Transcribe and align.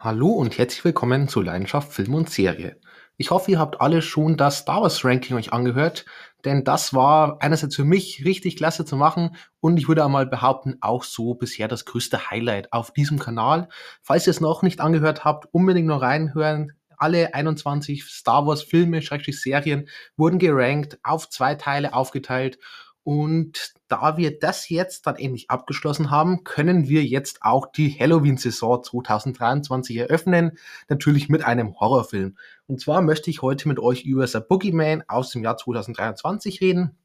Hallo 0.00 0.28
und 0.28 0.56
herzlich 0.56 0.84
willkommen 0.84 1.26
zu 1.26 1.40
Leidenschaft 1.40 1.92
Film 1.92 2.14
und 2.14 2.30
Serie. 2.30 2.80
Ich 3.16 3.32
hoffe, 3.32 3.50
ihr 3.50 3.58
habt 3.58 3.80
alle 3.80 4.00
schon 4.00 4.36
das 4.36 4.58
Star 4.58 4.82
Wars 4.82 5.04
Ranking 5.04 5.36
euch 5.36 5.52
angehört, 5.52 6.06
denn 6.44 6.62
das 6.62 6.94
war 6.94 7.38
einerseits 7.42 7.74
für 7.74 7.82
mich 7.82 8.24
richtig 8.24 8.56
klasse 8.56 8.84
zu 8.84 8.94
machen 8.94 9.34
und 9.58 9.76
ich 9.76 9.88
würde 9.88 10.04
einmal 10.04 10.24
behaupten, 10.24 10.76
auch 10.82 11.02
so 11.02 11.34
bisher 11.34 11.66
das 11.66 11.84
größte 11.84 12.30
Highlight 12.30 12.72
auf 12.72 12.92
diesem 12.92 13.18
Kanal. 13.18 13.68
Falls 14.00 14.28
ihr 14.28 14.30
es 14.30 14.40
noch 14.40 14.62
nicht 14.62 14.80
angehört 14.80 15.24
habt, 15.24 15.52
unbedingt 15.52 15.88
noch 15.88 16.00
reinhören. 16.00 16.74
Alle 16.96 17.34
21 17.34 18.04
Star 18.04 18.46
Wars 18.46 18.62
Filme, 18.62 19.02
Schrägstrich 19.02 19.42
Serien 19.42 19.88
wurden 20.16 20.38
gerankt, 20.38 21.00
auf 21.02 21.28
zwei 21.28 21.56
Teile 21.56 21.92
aufgeteilt 21.92 22.60
und 23.02 23.74
da 23.88 24.16
wir 24.16 24.38
das 24.38 24.68
jetzt 24.68 25.06
dann 25.06 25.16
endlich 25.16 25.50
abgeschlossen 25.50 26.10
haben, 26.10 26.44
können 26.44 26.88
wir 26.88 27.04
jetzt 27.04 27.42
auch 27.42 27.66
die 27.66 27.90
Halloween-Saison 27.90 28.82
2023 28.82 29.96
eröffnen. 29.96 30.58
Natürlich 30.88 31.28
mit 31.28 31.42
einem 31.42 31.78
Horrorfilm. 31.80 32.36
Und 32.66 32.80
zwar 32.80 33.00
möchte 33.00 33.30
ich 33.30 33.42
heute 33.42 33.66
mit 33.66 33.78
euch 33.78 34.04
über 34.04 34.26
The 34.26 34.40
Boogeyman 34.46 35.04
aus 35.08 35.30
dem 35.30 35.42
Jahr 35.42 35.56
2023 35.56 36.60
reden. 36.60 36.96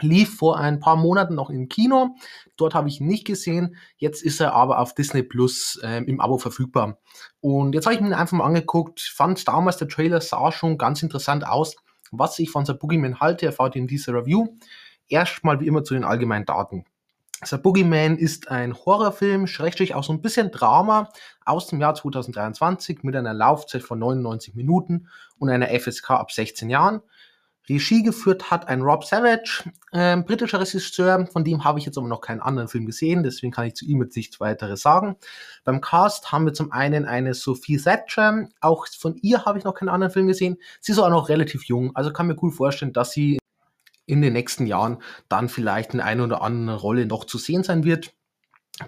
Lief 0.00 0.36
vor 0.36 0.58
ein 0.58 0.78
paar 0.78 0.94
Monaten 0.94 1.34
noch 1.34 1.50
im 1.50 1.68
Kino. 1.68 2.14
Dort 2.56 2.74
habe 2.74 2.88
ich 2.88 3.00
ihn 3.00 3.08
nicht 3.08 3.26
gesehen. 3.26 3.74
Jetzt 3.96 4.22
ist 4.22 4.40
er 4.40 4.52
aber 4.52 4.78
auf 4.78 4.94
Disney 4.94 5.24
Plus 5.24 5.80
ähm, 5.82 6.06
im 6.06 6.20
Abo 6.20 6.38
verfügbar. 6.38 6.98
Und 7.40 7.74
jetzt 7.74 7.86
habe 7.86 7.96
ich 7.96 8.00
mir 8.00 8.16
einfach 8.16 8.36
mal 8.36 8.44
angeguckt. 8.44 9.00
Fand 9.00 9.46
damals 9.48 9.78
der 9.78 9.88
Trailer 9.88 10.20
sah 10.20 10.52
schon 10.52 10.78
ganz 10.78 11.02
interessant 11.02 11.44
aus. 11.44 11.74
Was 12.12 12.38
ich 12.38 12.50
von 12.50 12.64
The 12.64 12.74
Boogeyman 12.74 13.18
halte, 13.18 13.46
erfahrt 13.46 13.74
ihr 13.74 13.82
in 13.82 13.88
dieser 13.88 14.14
Review 14.14 14.46
erstmal 15.08 15.60
wie 15.60 15.66
immer 15.66 15.84
zu 15.84 15.94
den 15.94 16.04
allgemeinen 16.04 16.46
Daten. 16.46 16.84
The 17.44 17.56
Boogeyman 17.56 18.18
ist 18.18 18.50
ein 18.50 18.74
Horrorfilm, 18.74 19.46
schrägstrich 19.46 19.94
auch 19.94 20.02
so 20.02 20.12
ein 20.12 20.20
bisschen 20.20 20.50
Drama 20.50 21.10
aus 21.44 21.68
dem 21.68 21.80
Jahr 21.80 21.94
2023 21.94 23.04
mit 23.04 23.14
einer 23.14 23.32
Laufzeit 23.32 23.82
von 23.82 24.00
99 24.00 24.56
Minuten 24.56 25.08
und 25.38 25.48
einer 25.48 25.68
FSK 25.68 26.10
ab 26.10 26.32
16 26.32 26.68
Jahren. 26.68 27.00
Regie 27.68 28.02
geführt 28.02 28.50
hat 28.50 28.66
ein 28.66 28.80
Rob 28.80 29.04
Savage, 29.04 29.70
äh, 29.92 30.16
britischer 30.16 30.58
Regisseur, 30.58 31.26
von 31.26 31.44
dem 31.44 31.64
habe 31.64 31.78
ich 31.78 31.84
jetzt 31.84 31.98
aber 31.98 32.08
noch 32.08 32.22
keinen 32.22 32.40
anderen 32.40 32.68
Film 32.68 32.86
gesehen, 32.86 33.22
deswegen 33.22 33.52
kann 33.52 33.66
ich 33.66 33.74
zu 33.74 33.84
ihm 33.84 34.02
jetzt 34.02 34.16
nichts 34.16 34.40
weiteres 34.40 34.80
sagen. 34.80 35.16
Beim 35.64 35.80
Cast 35.80 36.32
haben 36.32 36.46
wir 36.46 36.54
zum 36.54 36.72
einen 36.72 37.04
eine 37.04 37.34
Sophie 37.34 37.76
Thatcher, 37.76 38.48
auch 38.60 38.86
von 38.88 39.16
ihr 39.16 39.44
habe 39.44 39.58
ich 39.58 39.64
noch 39.64 39.74
keinen 39.74 39.90
anderen 39.90 40.12
Film 40.12 40.26
gesehen. 40.26 40.56
Sie 40.80 40.92
ist 40.92 40.98
auch 40.98 41.10
noch 41.10 41.28
relativ 41.28 41.64
jung, 41.64 41.94
also 41.94 42.12
kann 42.12 42.26
mir 42.26 42.36
gut 42.36 42.54
vorstellen, 42.54 42.94
dass 42.94 43.12
sie 43.12 43.38
in 44.08 44.22
den 44.22 44.32
nächsten 44.32 44.66
Jahren 44.66 45.02
dann 45.28 45.48
vielleicht 45.48 45.94
in 45.94 46.00
einer 46.00 46.24
oder 46.24 46.42
anderen 46.42 46.78
Rolle 46.78 47.06
noch 47.06 47.24
zu 47.24 47.38
sehen 47.38 47.62
sein 47.62 47.84
wird. 47.84 48.14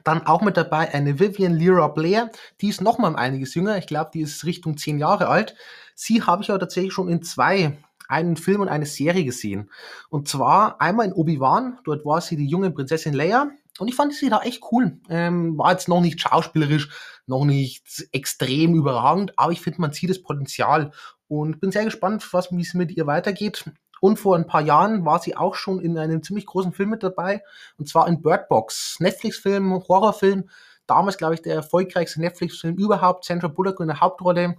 Dann 0.05 0.27
auch 0.27 0.41
mit 0.41 0.57
dabei 0.57 0.93
eine 0.95 1.19
Vivian 1.19 1.55
Lyra 1.55 1.89
Blair, 1.89 2.31
die 2.61 2.69
ist 2.69 2.81
noch 2.81 2.99
mal 2.99 3.09
um 3.09 3.17
einiges 3.17 3.55
jünger. 3.55 3.77
Ich 3.77 3.87
glaube, 3.87 4.11
die 4.15 4.21
ist 4.21 4.45
Richtung 4.45 4.77
zehn 4.77 4.99
Jahre 4.99 5.29
alt. 5.29 5.55
Sie 5.95 6.23
habe 6.23 6.43
ich 6.43 6.51
aber 6.51 6.61
tatsächlich 6.61 6.93
schon 6.93 7.09
in 7.09 7.23
zwei, 7.23 7.77
einen 8.09 8.37
Film 8.37 8.61
und 8.61 8.69
eine 8.69 8.87
Serie 8.87 9.25
gesehen. 9.25 9.71
Und 10.09 10.29
zwar 10.29 10.81
einmal 10.81 11.07
in 11.07 11.13
Obi-Wan, 11.13 11.79
dort 11.85 12.05
war 12.05 12.21
sie 12.21 12.37
die 12.37 12.47
junge 12.47 12.71
Prinzessin 12.71 13.15
Leia. 13.15 13.51
Und 13.79 13.89
ich 13.89 13.95
fand 13.95 14.15
sie 14.15 14.29
da 14.29 14.41
echt 14.43 14.63
cool. 14.71 15.01
Ähm, 15.09 15.59
war 15.59 15.73
jetzt 15.73 15.89
noch 15.89 16.01
nicht 16.01 16.21
schauspielerisch, 16.21 16.91
noch 17.27 17.45
nicht 17.45 18.09
extrem 18.13 18.75
überragend, 18.75 19.39
aber 19.39 19.53
ich 19.53 19.61
finde, 19.61 19.81
man 19.81 19.93
sieht 19.93 20.11
das 20.11 20.23
Potenzial. 20.23 20.93
Und 21.29 21.61
bin 21.61 21.71
sehr 21.71 21.85
gespannt, 21.85 22.27
was 22.33 22.51
wie 22.51 22.61
es 22.61 22.75
mit 22.75 22.91
ihr 22.97 23.07
weitergeht. 23.07 23.65
Und 24.01 24.19
vor 24.19 24.37
ein 24.37 24.47
paar 24.47 24.63
Jahren 24.63 25.05
war 25.05 25.21
sie 25.21 25.37
auch 25.37 25.55
schon 25.55 25.81
in 25.81 25.97
einem 25.99 26.23
ziemlich 26.23 26.47
großen 26.47 26.73
Film 26.73 26.91
mit 26.91 27.03
dabei. 27.03 27.43
Und 27.79 27.89
zwar 27.89 28.09
in 28.09 28.23
Bird 28.23 28.49
Box. 28.49 28.97
Netflix-Film, 28.99 29.85
Horrorfilm. 29.89 30.49
Damals, 30.87 31.19
glaube 31.19 31.35
ich, 31.35 31.43
der 31.43 31.55
erfolgreichste 31.55 32.21
Netflix-Film 32.21 32.77
überhaupt. 32.77 33.25
Sandra 33.25 33.49
Bullock 33.49 33.81
in 33.81 33.89
der 33.89 34.01
Hauptrolle. 34.01 34.57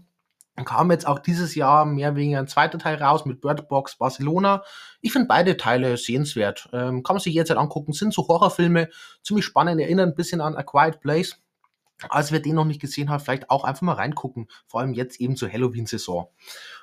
Und 0.58 0.66
kam 0.66 0.92
jetzt 0.92 1.08
auch 1.08 1.20
dieses 1.20 1.56
Jahr 1.56 1.86
mehr 1.86 2.16
wegen 2.16 2.36
ein 2.36 2.48
zweiter 2.48 2.78
Teil 2.78 3.02
raus 3.02 3.26
mit 3.26 3.42
Bird 3.42 3.68
Box 3.70 3.98
Barcelona. 3.98 4.64
Ich 5.00 5.14
finde 5.14 5.28
beide 5.28 5.58
Teile 5.58 5.96
sehenswert. 5.98 6.70
Ähm, 6.74 7.04
kann 7.04 7.16
man 7.16 7.22
sich 7.22 7.34
jetzt 7.34 7.50
halt 7.50 7.60
angucken. 7.60 7.94
Sind 7.94 8.14
so 8.14 8.28
Horrorfilme, 8.28 8.90
ziemlich 9.24 9.46
spannend, 9.46 9.80
erinnern 9.80 10.10
ein 10.10 10.16
bisschen 10.16 10.42
an 10.42 10.56
A 10.56 10.64
Quiet 10.64 11.00
Place. 11.00 11.38
Als 12.10 12.32
wer 12.32 12.40
den 12.40 12.56
noch 12.56 12.66
nicht 12.66 12.82
gesehen 12.82 13.10
hat, 13.10 13.22
vielleicht 13.22 13.50
auch 13.50 13.64
einfach 13.64 13.82
mal 13.82 13.94
reingucken. 13.94 14.48
Vor 14.68 14.82
allem 14.82 14.94
jetzt 14.94 15.20
eben 15.20 15.36
zur 15.36 15.52
Halloween-Saison. 15.52 16.28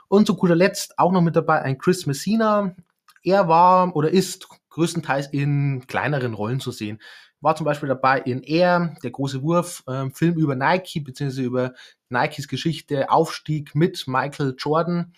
Und 0.09 0.27
zu 0.27 0.37
guter 0.37 0.56
Letzt 0.56 0.99
auch 0.99 1.12
noch 1.12 1.21
mit 1.21 1.37
dabei 1.37 1.62
ein 1.62 1.79
Chris 1.79 2.06
Messina. 2.06 2.75
Er 3.23 3.49
war 3.49 3.95
oder 3.95 4.11
ist 4.11 4.49
größtenteils 4.71 5.29
in 5.29 5.87
kleineren 5.87 6.34
Rollen 6.34 6.61
zu 6.61 6.71
sehen. 6.71 7.01
War 7.41 7.55
zum 7.55 7.67
Beispiel 7.67 7.89
dabei 7.89 8.21
in 8.21 8.43
Air, 8.43 8.97
der 9.03 9.11
große 9.11 9.43
Wurf, 9.43 9.84
ähm, 9.89 10.12
Film 10.12 10.37
über 10.37 10.56
Nike, 10.56 11.01
beziehungsweise 11.01 11.43
über 11.43 11.75
Nikes 12.09 12.49
Geschichte, 12.49 13.11
Aufstieg 13.11 13.75
mit 13.75 14.09
Michael 14.09 14.55
Jordan. 14.59 15.12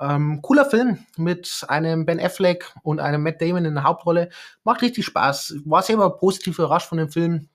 Ähm, 0.00 0.40
cooler 0.42 0.64
Film 0.64 1.04
mit 1.16 1.64
einem 1.68 2.06
Ben 2.06 2.18
Affleck 2.18 2.72
und 2.82 3.00
einem 3.00 3.22
Matt 3.22 3.40
Damon 3.40 3.66
in 3.66 3.74
der 3.74 3.84
Hauptrolle. 3.84 4.30
Macht 4.64 4.82
richtig 4.82 5.04
Spaß. 5.04 5.56
War 5.64 5.82
selber 5.82 6.16
positiv 6.16 6.58
überrascht 6.58 6.88
von 6.88 6.98
dem 6.98 7.10
Film. 7.10 7.48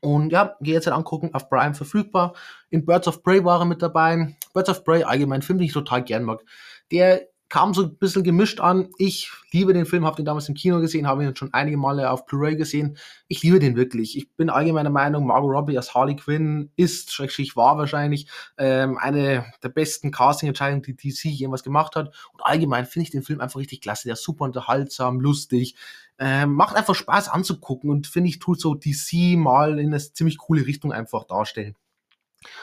Und 0.00 0.30
ja, 0.30 0.56
geh 0.60 0.72
jetzt 0.72 0.86
halt 0.86 0.96
angucken, 0.96 1.30
auf 1.32 1.48
Prime 1.48 1.74
verfügbar. 1.74 2.34
In 2.70 2.84
Birds 2.84 3.08
of 3.08 3.22
Prey 3.22 3.44
war 3.44 3.60
er 3.60 3.64
mit 3.64 3.82
dabei. 3.82 4.36
Birds 4.52 4.68
of 4.68 4.84
Prey, 4.84 5.04
allgemein 5.04 5.42
Film, 5.42 5.58
den 5.58 5.66
ich 5.66 5.72
total 5.72 6.02
gern 6.04 6.24
mag. 6.24 6.44
Der 6.90 7.28
kam 7.48 7.74
so 7.74 7.82
ein 7.82 7.96
bisschen 7.96 8.24
gemischt 8.24 8.60
an. 8.60 8.90
Ich 8.98 9.30
liebe 9.52 9.72
den 9.72 9.86
Film, 9.86 10.04
habe 10.04 10.16
den 10.16 10.24
damals 10.24 10.48
im 10.48 10.54
Kino 10.54 10.80
gesehen, 10.80 11.06
habe 11.06 11.24
ihn 11.24 11.36
schon 11.36 11.54
einige 11.54 11.76
Male 11.76 12.10
auf 12.10 12.26
Blu-ray 12.26 12.56
gesehen. 12.56 12.98
Ich 13.28 13.42
liebe 13.42 13.60
den 13.60 13.76
wirklich. 13.76 14.16
Ich 14.16 14.32
bin 14.34 14.50
allgemeiner 14.50 14.90
Meinung, 14.90 15.26
Margot 15.26 15.52
Robbie 15.52 15.76
als 15.76 15.94
Harley 15.94 16.16
Quinn 16.16 16.70
ist, 16.76 17.12
schrägstrich 17.12 17.54
war 17.54 17.78
wahrscheinlich, 17.78 18.28
ähm, 18.58 18.98
eine 18.98 19.46
der 19.62 19.68
besten 19.68 20.10
Casting-Entscheidungen, 20.10 20.82
die 20.82 20.96
DC 20.96 21.26
jemals 21.26 21.62
gemacht 21.62 21.94
hat. 21.94 22.14
Und 22.32 22.40
allgemein 22.42 22.84
finde 22.84 23.04
ich 23.04 23.10
den 23.10 23.22
Film 23.22 23.40
einfach 23.40 23.60
richtig 23.60 23.80
klasse. 23.80 24.08
Der 24.08 24.14
ist 24.14 24.24
super 24.24 24.44
unterhaltsam, 24.44 25.20
lustig. 25.20 25.76
Ähm, 26.18 26.54
macht 26.54 26.74
einfach 26.74 26.94
Spaß 26.94 27.28
anzugucken 27.28 27.90
und 27.90 28.06
finde 28.06 28.30
ich, 28.30 28.40
tut 28.40 28.60
so 28.60 28.74
DC 28.74 29.36
mal 29.36 29.78
in 29.78 29.88
eine 29.88 29.98
ziemlich 29.98 30.38
coole 30.38 30.66
Richtung 30.66 30.92
einfach 30.92 31.24
darstellen. 31.24 31.76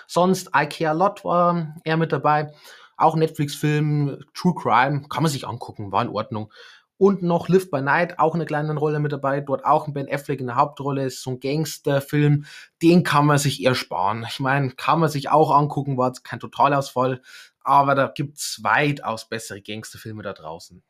Sonst 0.07 0.51
Ikea 0.55 0.91
Lot 0.91 1.23
war 1.23 1.75
er 1.83 1.97
mit 1.97 2.11
dabei. 2.11 2.53
Auch 2.97 3.15
Netflix-Film, 3.15 4.23
True 4.33 4.55
Crime, 4.55 5.03
kann 5.09 5.23
man 5.23 5.31
sich 5.31 5.47
angucken, 5.47 5.91
war 5.91 6.03
in 6.03 6.09
Ordnung. 6.09 6.51
Und 6.97 7.23
noch 7.23 7.49
Live 7.49 7.69
by 7.69 7.81
Night, 7.81 8.19
auch 8.19 8.35
eine 8.35 8.45
kleine 8.45 8.73
Rolle 8.75 8.99
mit 8.99 9.11
dabei. 9.11 9.41
Dort 9.41 9.65
auch 9.65 9.87
ein 9.87 9.93
Ben 9.93 10.07
Affleck 10.09 10.39
in 10.39 10.47
der 10.47 10.55
Hauptrolle, 10.55 11.05
ist 11.05 11.21
so 11.21 11.31
ein 11.31 11.39
Gangsterfilm. 11.39 12.45
Den 12.81 13.03
kann 13.03 13.25
man 13.25 13.39
sich 13.39 13.61
eher 13.61 13.75
sparen. 13.75 14.25
Ich 14.29 14.39
meine, 14.39 14.71
kann 14.71 14.99
man 14.99 15.09
sich 15.09 15.29
auch 15.29 15.51
angucken, 15.51 15.97
war 15.97 16.07
jetzt 16.07 16.23
kein 16.23 16.39
Totalausfall. 16.39 17.21
Aber 17.63 17.95
da 17.95 18.07
gibt's 18.07 18.63
weitaus 18.63 19.27
bessere 19.27 19.61
Gangsterfilme 19.61 20.21
da 20.23 20.33
draußen. 20.33 20.83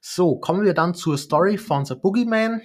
So, 0.00 0.36
kommen 0.36 0.64
wir 0.64 0.74
dann 0.74 0.94
zur 0.94 1.18
Story 1.18 1.58
von 1.58 1.84
The 1.84 1.94
Boogeyman. 1.94 2.60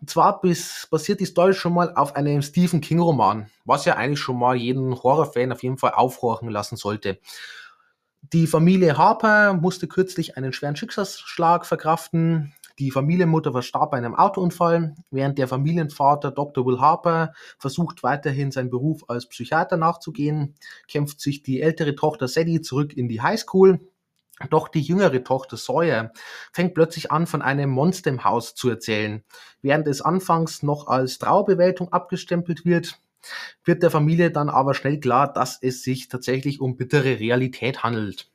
Und 0.00 0.10
zwar 0.10 0.40
bis, 0.40 0.86
basiert 0.90 1.20
die 1.20 1.24
Story 1.24 1.54
schon 1.54 1.74
mal 1.74 1.94
auf 1.94 2.16
einem 2.16 2.42
Stephen 2.42 2.80
King 2.80 3.00
Roman, 3.00 3.50
was 3.64 3.84
ja 3.84 3.96
eigentlich 3.96 4.20
schon 4.20 4.38
mal 4.38 4.56
jeden 4.56 4.94
Horrorfan 4.94 5.52
auf 5.52 5.62
jeden 5.62 5.78
Fall 5.78 5.92
aufhorchen 5.92 6.50
lassen 6.50 6.76
sollte. 6.76 7.18
Die 8.32 8.46
Familie 8.46 8.98
Harper 8.98 9.54
musste 9.54 9.86
kürzlich 9.86 10.36
einen 10.36 10.52
schweren 10.52 10.76
Schicksalsschlag 10.76 11.64
verkraften. 11.64 12.52
Die 12.78 12.90
Familienmutter 12.90 13.52
verstarb 13.52 13.92
bei 13.92 13.96
einem 13.96 14.14
Autounfall, 14.14 14.94
während 15.10 15.38
der 15.38 15.48
Familienvater 15.48 16.30
Dr. 16.30 16.66
Will 16.66 16.80
Harper 16.80 17.32
versucht 17.58 18.02
weiterhin 18.02 18.50
seinen 18.50 18.68
Beruf 18.68 19.08
als 19.08 19.26
Psychiater 19.28 19.76
nachzugehen, 19.78 20.56
kämpft 20.88 21.20
sich 21.20 21.42
die 21.42 21.62
ältere 21.62 21.94
Tochter 21.94 22.28
Sadie 22.28 22.60
zurück 22.60 22.94
in 22.94 23.08
die 23.08 23.22
Highschool 23.22 23.80
doch 24.50 24.68
die 24.68 24.82
jüngere 24.82 25.24
Tochter 25.24 25.56
Sawyer 25.56 26.12
fängt 26.52 26.74
plötzlich 26.74 27.10
an, 27.10 27.26
von 27.26 27.42
einem 27.42 27.70
Monster 27.70 28.10
im 28.10 28.24
Haus 28.24 28.54
zu 28.54 28.68
erzählen. 28.68 29.24
Während 29.62 29.86
es 29.86 30.02
anfangs 30.02 30.62
noch 30.62 30.88
als 30.88 31.18
Trauerbewältigung 31.18 31.92
abgestempelt 31.92 32.64
wird, 32.64 32.98
wird 33.64 33.82
der 33.82 33.90
Familie 33.90 34.30
dann 34.30 34.48
aber 34.48 34.74
schnell 34.74 35.00
klar, 35.00 35.32
dass 35.32 35.58
es 35.60 35.82
sich 35.82 36.08
tatsächlich 36.08 36.60
um 36.60 36.76
bittere 36.76 37.18
Realität 37.18 37.82
handelt. 37.82 38.30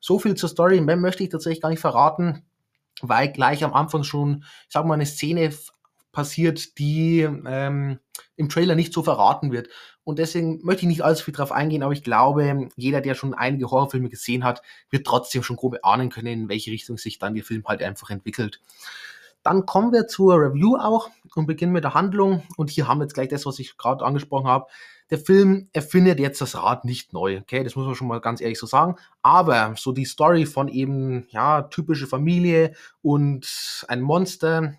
So 0.00 0.18
viel 0.18 0.34
zur 0.34 0.48
Story. 0.48 0.80
Mehr 0.80 0.96
möchte 0.96 1.22
ich 1.22 1.28
tatsächlich 1.28 1.62
gar 1.62 1.68
nicht 1.68 1.80
verraten, 1.80 2.44
weil 3.02 3.30
gleich 3.30 3.62
am 3.62 3.74
Anfang 3.74 4.02
schon, 4.02 4.44
ich 4.66 4.72
sag 4.72 4.84
mal, 4.84 4.94
eine 4.94 5.06
Szene 5.06 5.52
passiert, 6.10 6.78
die 6.78 7.20
ähm, 7.20 7.98
im 8.36 8.48
Trailer 8.48 8.74
nicht 8.74 8.92
so 8.92 9.02
verraten 9.02 9.52
wird. 9.52 9.68
Und 10.04 10.18
deswegen 10.18 10.60
möchte 10.64 10.82
ich 10.82 10.88
nicht 10.88 11.04
allzu 11.04 11.24
viel 11.24 11.34
drauf 11.34 11.52
eingehen, 11.52 11.82
aber 11.82 11.92
ich 11.92 12.02
glaube, 12.02 12.68
jeder, 12.76 13.00
der 13.00 13.14
schon 13.14 13.34
einige 13.34 13.70
Horrorfilme 13.70 14.08
gesehen 14.08 14.42
hat, 14.42 14.62
wird 14.90 15.06
trotzdem 15.06 15.42
schon 15.42 15.56
grob 15.56 15.78
ahnen 15.82 16.10
können, 16.10 16.26
in 16.26 16.48
welche 16.48 16.72
Richtung 16.72 16.98
sich 16.98 17.18
dann 17.18 17.34
der 17.34 17.44
Film 17.44 17.64
halt 17.66 17.82
einfach 17.82 18.10
entwickelt. 18.10 18.60
Dann 19.42 19.66
kommen 19.66 19.92
wir 19.92 20.06
zur 20.06 20.36
Review 20.36 20.76
auch 20.76 21.10
und 21.34 21.46
beginnen 21.46 21.72
mit 21.72 21.84
der 21.84 21.94
Handlung. 21.94 22.42
Und 22.56 22.70
hier 22.70 22.86
haben 22.86 22.98
wir 22.98 23.04
jetzt 23.04 23.14
gleich 23.14 23.28
das, 23.28 23.44
was 23.44 23.58
ich 23.58 23.76
gerade 23.76 24.04
angesprochen 24.04 24.46
habe. 24.46 24.66
Der 25.10 25.18
Film 25.18 25.68
erfindet 25.72 26.20
jetzt 26.20 26.40
das 26.40 26.56
Rad 26.56 26.84
nicht 26.84 27.12
neu, 27.12 27.38
okay? 27.38 27.64
Das 27.64 27.74
muss 27.74 27.86
man 27.86 27.94
schon 27.94 28.06
mal 28.06 28.20
ganz 28.20 28.40
ehrlich 28.40 28.58
so 28.58 28.66
sagen. 28.66 28.96
Aber 29.20 29.74
so 29.76 29.92
die 29.92 30.04
Story 30.04 30.46
von 30.46 30.68
eben, 30.68 31.26
ja, 31.30 31.62
typische 31.62 32.06
Familie 32.06 32.74
und 33.02 33.84
ein 33.88 34.00
Monster, 34.00 34.74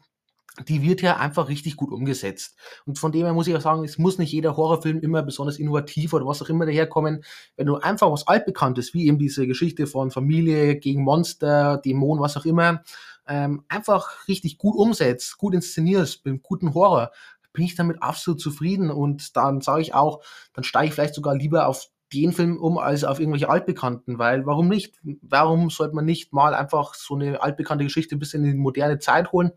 die 0.67 0.83
wird 0.83 1.01
ja 1.01 1.17
einfach 1.17 1.49
richtig 1.49 1.75
gut 1.75 1.91
umgesetzt. 1.91 2.55
Und 2.85 2.99
von 2.99 3.11
dem 3.11 3.23
her 3.25 3.33
muss 3.33 3.47
ich 3.47 3.55
auch 3.55 3.61
sagen, 3.61 3.83
es 3.83 3.97
muss 3.97 4.19
nicht 4.19 4.31
jeder 4.31 4.55
Horrorfilm 4.55 4.99
immer 4.99 5.23
besonders 5.23 5.57
innovativ 5.57 6.13
oder 6.13 6.27
was 6.27 6.41
auch 6.41 6.49
immer 6.49 6.65
daherkommen. 6.65 7.23
Wenn 7.55 7.65
du 7.65 7.77
einfach 7.77 8.11
was 8.11 8.27
altbekanntes, 8.27 8.93
wie 8.93 9.07
eben 9.07 9.17
diese 9.17 9.47
Geschichte 9.47 9.87
von 9.87 10.11
Familie 10.11 10.77
gegen 10.77 11.03
Monster, 11.03 11.77
Dämon, 11.77 12.19
was 12.19 12.37
auch 12.37 12.45
immer, 12.45 12.83
ähm, 13.27 13.63
einfach 13.67 14.27
richtig 14.27 14.57
gut 14.57 14.75
umsetzt, 14.75 15.37
gut 15.37 15.55
inszenierst, 15.55 16.25
mit 16.25 16.43
guten 16.43 16.73
Horror, 16.73 17.11
bin 17.51 17.65
ich 17.65 17.75
damit 17.75 18.03
absolut 18.03 18.39
zufrieden. 18.39 18.91
Und 18.91 19.35
dann 19.35 19.61
sage 19.61 19.81
ich 19.81 19.95
auch, 19.95 20.23
dann 20.53 20.63
steige 20.63 20.87
ich 20.87 20.93
vielleicht 20.93 21.15
sogar 21.15 21.35
lieber 21.35 21.67
auf 21.67 21.87
den 22.13 22.31
Film 22.31 22.57
um 22.57 22.77
als 22.77 23.03
auf 23.03 23.19
irgendwelche 23.19 23.49
altbekannten, 23.49 24.19
weil 24.19 24.45
warum 24.45 24.67
nicht? 24.67 24.99
Warum 25.21 25.69
sollte 25.69 25.95
man 25.95 26.05
nicht 26.05 26.31
mal 26.31 26.53
einfach 26.53 26.93
so 26.93 27.15
eine 27.15 27.41
altbekannte 27.41 27.83
Geschichte 27.83 28.15
ein 28.15 28.19
bisschen 28.19 28.45
in 28.45 28.51
die 28.51 28.57
moderne 28.57 28.99
Zeit 28.99 29.31
holen? 29.31 29.51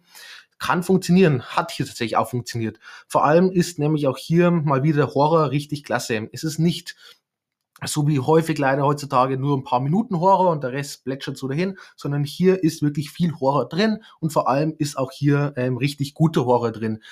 Kann 0.58 0.82
funktionieren, 0.82 1.42
hat 1.42 1.70
hier 1.70 1.86
tatsächlich 1.86 2.16
auch 2.16 2.30
funktioniert. 2.30 2.78
Vor 3.08 3.24
allem 3.24 3.50
ist 3.50 3.78
nämlich 3.78 4.06
auch 4.06 4.18
hier 4.18 4.50
mal 4.50 4.82
wieder 4.82 5.14
Horror 5.14 5.50
richtig 5.50 5.84
klasse. 5.84 6.28
Es 6.32 6.44
ist 6.44 6.58
nicht 6.58 6.96
so 7.84 8.08
wie 8.08 8.20
häufig 8.20 8.58
leider 8.58 8.84
heutzutage 8.84 9.36
nur 9.36 9.56
ein 9.56 9.64
paar 9.64 9.80
Minuten 9.80 10.18
Horror 10.18 10.50
und 10.50 10.64
der 10.64 10.72
Rest 10.72 11.04
plätschert 11.04 11.36
so 11.36 11.46
dahin, 11.46 11.78
sondern 11.94 12.24
hier 12.24 12.62
ist 12.64 12.82
wirklich 12.82 13.10
viel 13.10 13.34
Horror 13.38 13.68
drin 13.68 14.02
und 14.18 14.32
vor 14.32 14.48
allem 14.48 14.74
ist 14.78 14.96
auch 14.96 15.12
hier 15.12 15.52
ähm, 15.56 15.76
richtig 15.76 16.14
gute 16.14 16.46
Horror 16.46 16.72
drin. 16.72 17.02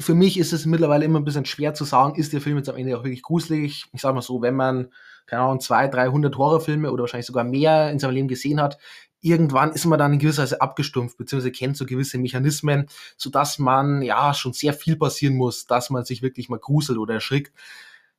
Für 0.00 0.14
mich 0.14 0.38
ist 0.38 0.52
es 0.52 0.64
mittlerweile 0.64 1.04
immer 1.04 1.20
ein 1.20 1.24
bisschen 1.24 1.44
schwer 1.44 1.74
zu 1.74 1.84
sagen, 1.84 2.18
ist 2.18 2.32
der 2.32 2.40
Film 2.40 2.56
jetzt 2.56 2.68
am 2.68 2.76
Ende 2.76 2.96
auch 2.96 3.04
wirklich 3.04 3.22
gruselig. 3.22 3.84
Ich 3.92 4.00
sag 4.00 4.14
mal 4.14 4.22
so, 4.22 4.40
wenn 4.42 4.56
man, 4.56 4.92
keine 5.26 5.42
Ahnung, 5.42 5.60
200, 5.60 5.94
300 5.94 6.36
Horrorfilme 6.36 6.90
oder 6.90 7.02
wahrscheinlich 7.02 7.26
sogar 7.26 7.44
mehr 7.44 7.90
in 7.90 7.98
seinem 7.98 8.14
Leben 8.14 8.28
gesehen 8.28 8.60
hat, 8.60 8.78
irgendwann 9.20 9.72
ist 9.72 9.84
man 9.84 9.98
dann 9.98 10.12
in 10.12 10.18
gewisser 10.18 10.42
Weise 10.42 10.60
abgestumpft, 10.60 11.16
beziehungsweise 11.18 11.52
kennt 11.52 11.76
so 11.76 11.86
gewisse 11.86 12.18
Mechanismen, 12.18 12.86
so 13.16 13.30
dass 13.30 13.58
man 13.58 14.02
ja 14.02 14.34
schon 14.34 14.52
sehr 14.52 14.72
viel 14.72 14.96
passieren 14.96 15.36
muss, 15.36 15.66
dass 15.66 15.90
man 15.90 16.04
sich 16.04 16.22
wirklich 16.22 16.48
mal 16.48 16.58
gruselt 16.58 16.98
oder 16.98 17.14
erschrickt. 17.14 17.52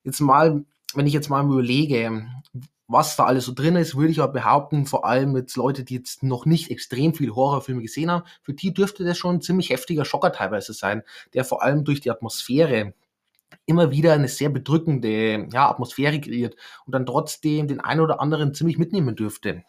Jetzt 0.03 0.19
mal, 0.19 0.63
wenn 0.93 1.07
ich 1.07 1.13
jetzt 1.13 1.29
mal 1.29 1.43
überlege, 1.43 2.27
was 2.87 3.15
da 3.15 3.25
alles 3.25 3.45
so 3.45 3.53
drin 3.53 3.75
ist, 3.75 3.95
würde 3.95 4.11
ich 4.11 4.19
aber 4.19 4.33
behaupten, 4.33 4.87
vor 4.87 5.05
allem 5.05 5.31
mit 5.31 5.55
Leute, 5.55 5.83
die 5.83 5.95
jetzt 5.95 6.23
noch 6.23 6.45
nicht 6.45 6.71
extrem 6.71 7.13
viel 7.13 7.35
Horrorfilme 7.35 7.83
gesehen 7.83 8.09
haben, 8.09 8.25
für 8.41 8.53
die 8.53 8.73
dürfte 8.73 9.03
das 9.03 9.17
schon 9.17 9.35
ein 9.35 9.41
ziemlich 9.41 9.69
heftiger 9.69 10.05
Schocker 10.05 10.31
teilweise 10.31 10.73
sein, 10.73 11.03
der 11.35 11.45
vor 11.45 11.61
allem 11.61 11.83
durch 11.83 12.01
die 12.01 12.09
Atmosphäre 12.09 12.93
immer 13.67 13.91
wieder 13.91 14.13
eine 14.13 14.27
sehr 14.27 14.49
bedrückende 14.49 15.47
ja, 15.53 15.69
Atmosphäre 15.69 16.19
kreiert 16.19 16.55
und 16.85 16.93
dann 16.93 17.05
trotzdem 17.05 17.67
den 17.67 17.79
einen 17.79 18.01
oder 18.01 18.19
anderen 18.21 18.55
ziemlich 18.55 18.79
mitnehmen 18.79 19.15
dürfte. 19.15 19.63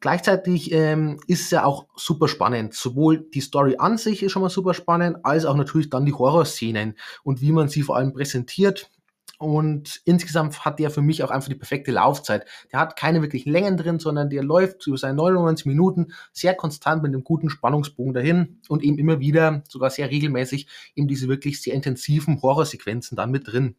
Gleichzeitig 0.00 0.72
ähm, 0.72 1.20
ist 1.26 1.42
es 1.42 1.50
ja 1.50 1.64
auch 1.64 1.86
super 1.96 2.28
spannend. 2.28 2.74
Sowohl 2.74 3.26
die 3.34 3.40
Story 3.40 3.76
an 3.78 3.98
sich 3.98 4.22
ist 4.22 4.32
schon 4.32 4.42
mal 4.42 4.50
super 4.50 4.74
spannend, 4.74 5.18
als 5.24 5.44
auch 5.44 5.56
natürlich 5.56 5.90
dann 5.90 6.06
die 6.06 6.12
Horrorszenen 6.12 6.96
und 7.22 7.40
wie 7.40 7.52
man 7.52 7.68
sie 7.68 7.82
vor 7.82 7.96
allem 7.96 8.12
präsentiert. 8.12 8.90
Und 9.38 10.00
insgesamt 10.04 10.64
hat 10.64 10.78
der 10.78 10.90
für 10.90 11.02
mich 11.02 11.22
auch 11.22 11.30
einfach 11.30 11.48
die 11.48 11.56
perfekte 11.56 11.92
Laufzeit. 11.92 12.46
Der 12.72 12.80
hat 12.80 12.96
keine 12.96 13.20
wirklichen 13.20 13.50
Längen 13.52 13.76
drin, 13.76 13.98
sondern 13.98 14.30
der 14.30 14.42
läuft 14.42 14.86
über 14.86 14.96
seine 14.96 15.14
99 15.14 15.66
Minuten 15.66 16.12
sehr 16.32 16.54
konstant 16.54 17.02
mit 17.02 17.12
einem 17.12 17.22
guten 17.22 17.50
Spannungsbogen 17.50 18.14
dahin 18.14 18.60
und 18.68 18.82
eben 18.82 18.98
immer 18.98 19.20
wieder, 19.20 19.62
sogar 19.68 19.90
sehr 19.90 20.10
regelmäßig, 20.10 20.68
eben 20.94 21.08
diese 21.08 21.28
wirklich 21.28 21.60
sehr 21.60 21.74
intensiven 21.74 22.40
Horrorsequenzen 22.40 23.16
dann 23.16 23.30
mit 23.30 23.46
drin. 23.46 23.76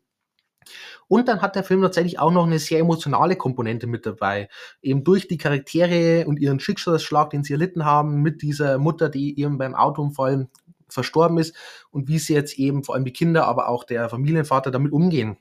Und 1.07 1.27
dann 1.27 1.41
hat 1.41 1.55
der 1.55 1.63
Film 1.63 1.81
tatsächlich 1.81 2.19
auch 2.19 2.31
noch 2.31 2.45
eine 2.45 2.59
sehr 2.59 2.79
emotionale 2.79 3.35
Komponente 3.35 3.87
mit 3.87 4.05
dabei. 4.05 4.49
Eben 4.81 5.03
durch 5.03 5.27
die 5.27 5.37
Charaktere 5.37 6.27
und 6.27 6.39
ihren 6.39 6.59
Schicksalsschlag, 6.59 7.29
den 7.29 7.43
sie 7.43 7.53
erlitten 7.53 7.85
haben, 7.85 8.21
mit 8.21 8.41
dieser 8.41 8.77
Mutter, 8.77 9.09
die 9.09 9.39
eben 9.39 9.57
beim 9.57 9.75
Autounfall 9.75 10.47
verstorben 10.89 11.37
ist 11.37 11.55
und 11.91 12.07
wie 12.07 12.19
sie 12.19 12.33
jetzt 12.33 12.57
eben 12.57 12.83
vor 12.83 12.95
allem 12.95 13.05
die 13.05 13.13
Kinder, 13.13 13.45
aber 13.45 13.69
auch 13.69 13.83
der 13.83 14.09
Familienvater 14.09 14.71
damit 14.71 14.91
umgehen. 14.91 15.37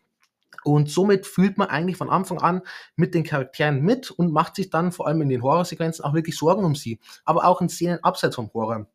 Und 0.65 0.91
somit 0.91 1.27
fühlt 1.27 1.59
man 1.59 1.69
eigentlich 1.69 1.97
von 1.97 2.11
Anfang 2.11 2.39
an 2.39 2.63
mit 2.97 3.15
den 3.15 3.23
Charakteren 3.23 3.83
mit 3.83 4.11
und 4.11 4.33
macht 4.33 4.57
sich 4.57 4.69
dann 4.69 4.91
vor 4.91 5.07
allem 5.07 5.23
in 5.23 5.29
den 5.29 5.43
Horrorsequenzen 5.43 6.05
auch 6.05 6.13
wirklich 6.13 6.37
Sorgen 6.37 6.65
um 6.65 6.75
sie. 6.75 6.99
Aber 7.25 7.45
auch 7.45 7.61
in 7.61 7.69
Szenen 7.69 8.03
abseits 8.03 8.35
vom 8.35 8.51
Horror 8.53 8.87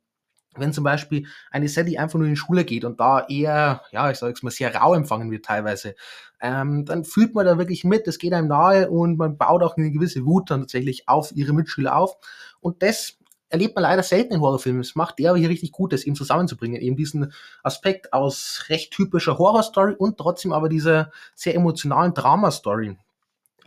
wenn 0.55 0.73
zum 0.73 0.83
Beispiel 0.83 1.27
eine 1.49 1.69
Sally 1.69 1.97
einfach 1.97 2.19
nur 2.19 2.27
in 2.27 2.33
die 2.33 2.39
Schule 2.39 2.65
geht 2.65 2.83
und 2.85 2.99
da 2.99 3.25
eher, 3.27 3.81
ja, 3.91 4.11
ich 4.11 4.17
sage 4.17 4.31
jetzt 4.31 4.43
mal, 4.43 4.51
sehr 4.51 4.75
rau 4.75 4.93
empfangen 4.93 5.31
wird 5.31 5.45
teilweise, 5.45 5.95
ähm, 6.41 6.85
dann 6.85 7.05
fühlt 7.05 7.35
man 7.35 7.45
da 7.45 7.57
wirklich 7.57 7.83
mit, 7.83 8.07
es 8.07 8.17
geht 8.17 8.33
einem 8.33 8.47
nahe 8.47 8.89
und 8.89 9.17
man 9.17 9.37
baut 9.37 9.63
auch 9.63 9.77
eine 9.77 9.91
gewisse 9.91 10.25
Wut 10.25 10.51
dann 10.51 10.61
tatsächlich 10.61 11.07
auf 11.07 11.31
ihre 11.33 11.53
Mitschüler 11.53 11.95
auf. 11.95 12.17
Und 12.59 12.83
das 12.83 13.17
erlebt 13.49 13.75
man 13.75 13.83
leider 13.83 14.03
selten 14.03 14.33
in 14.33 14.41
Horrorfilmen. 14.41 14.81
Es 14.81 14.95
macht 14.95 15.19
der 15.19 15.31
aber 15.31 15.39
hier 15.39 15.49
richtig 15.49 15.71
gut, 15.71 15.93
das 15.93 16.03
eben 16.03 16.15
zusammenzubringen. 16.15 16.81
Eben 16.81 16.95
diesen 16.95 17.33
Aspekt 17.63 18.13
aus 18.13 18.65
recht 18.69 18.91
typischer 18.91 19.37
Horrorstory 19.37 19.95
und 19.95 20.17
trotzdem 20.17 20.53
aber 20.53 20.69
dieser 20.69 21.11
sehr 21.35 21.55
emotionalen 21.55 22.13
Drama-Story 22.13 22.97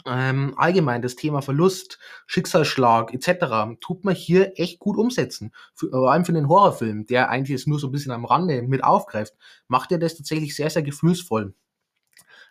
ähm, 0.06 0.54
allgemein 0.56 1.02
das 1.02 1.16
Thema 1.16 1.40
Verlust, 1.40 1.98
Schicksalsschlag 2.26 3.14
etc. 3.14 3.78
tut 3.80 4.04
man 4.04 4.14
hier 4.14 4.52
echt 4.56 4.78
gut 4.78 4.96
umsetzen. 4.96 5.52
Für, 5.74 5.90
vor 5.90 6.12
allem 6.12 6.24
für 6.24 6.32
den 6.32 6.48
Horrorfilm, 6.48 7.06
der 7.06 7.30
eigentlich 7.30 7.58
jetzt 7.58 7.68
nur 7.68 7.78
so 7.78 7.88
ein 7.88 7.92
bisschen 7.92 8.12
am 8.12 8.24
Rande 8.24 8.62
mit 8.62 8.84
aufgreift, 8.84 9.34
macht 9.68 9.92
er 9.92 9.98
das 9.98 10.16
tatsächlich 10.16 10.54
sehr, 10.54 10.70
sehr 10.70 10.82
gefühlsvoll. 10.82 11.54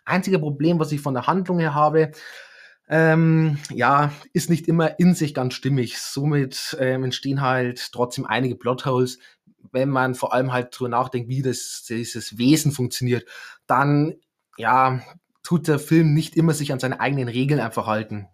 Einzige 0.04 0.38
Problem, 0.38 0.78
was 0.78 0.92
ich 0.92 1.00
von 1.00 1.14
der 1.14 1.26
Handlung 1.26 1.58
her 1.58 1.74
habe, 1.74 2.12
ähm, 2.88 3.58
ja, 3.70 4.12
ist 4.32 4.50
nicht 4.50 4.68
immer 4.68 4.98
in 4.98 5.14
sich 5.14 5.32
ganz 5.32 5.54
stimmig. 5.54 5.98
Somit 5.98 6.76
ähm, 6.78 7.04
entstehen 7.04 7.40
halt 7.40 7.92
trotzdem 7.92 8.26
einige 8.26 8.56
Plotholes, 8.56 9.18
wenn 9.72 9.88
man 9.88 10.14
vor 10.14 10.34
allem 10.34 10.52
halt 10.52 10.78
drüber 10.78 10.90
nachdenkt, 10.90 11.28
wie 11.28 11.42
das, 11.42 11.84
dieses 11.88 12.36
Wesen 12.36 12.72
funktioniert, 12.72 13.26
dann 13.66 14.14
ja, 14.56 15.00
tut 15.44 15.68
der 15.68 15.78
Film 15.78 16.12
nicht 16.12 16.34
immer 16.36 16.54
sich 16.54 16.72
an 16.72 16.80
seine 16.80 16.98
eigenen 16.98 17.28
Regeln 17.28 17.60
einfach 17.60 17.86
halten. 17.86 18.26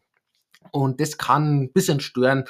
Und 0.70 1.00
das 1.00 1.18
kann 1.18 1.60
ein 1.60 1.72
bisschen 1.72 2.00
stören, 2.00 2.44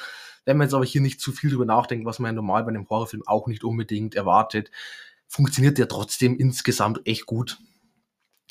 wenn 0.45 0.57
man 0.57 0.67
jetzt 0.67 0.73
aber 0.73 0.85
hier 0.85 1.01
nicht 1.01 1.19
zu 1.19 1.31
viel 1.31 1.49
drüber 1.49 1.65
nachdenkt, 1.65 2.05
was 2.05 2.19
man 2.19 2.35
normal 2.35 2.63
bei 2.63 2.69
einem 2.69 2.87
Horrorfilm 2.89 3.23
auch 3.25 3.47
nicht 3.47 3.63
unbedingt 3.63 4.15
erwartet, 4.15 4.71
funktioniert 5.27 5.77
der 5.77 5.87
trotzdem 5.87 6.37
insgesamt 6.37 7.01
echt 7.05 7.25
gut. 7.25 7.57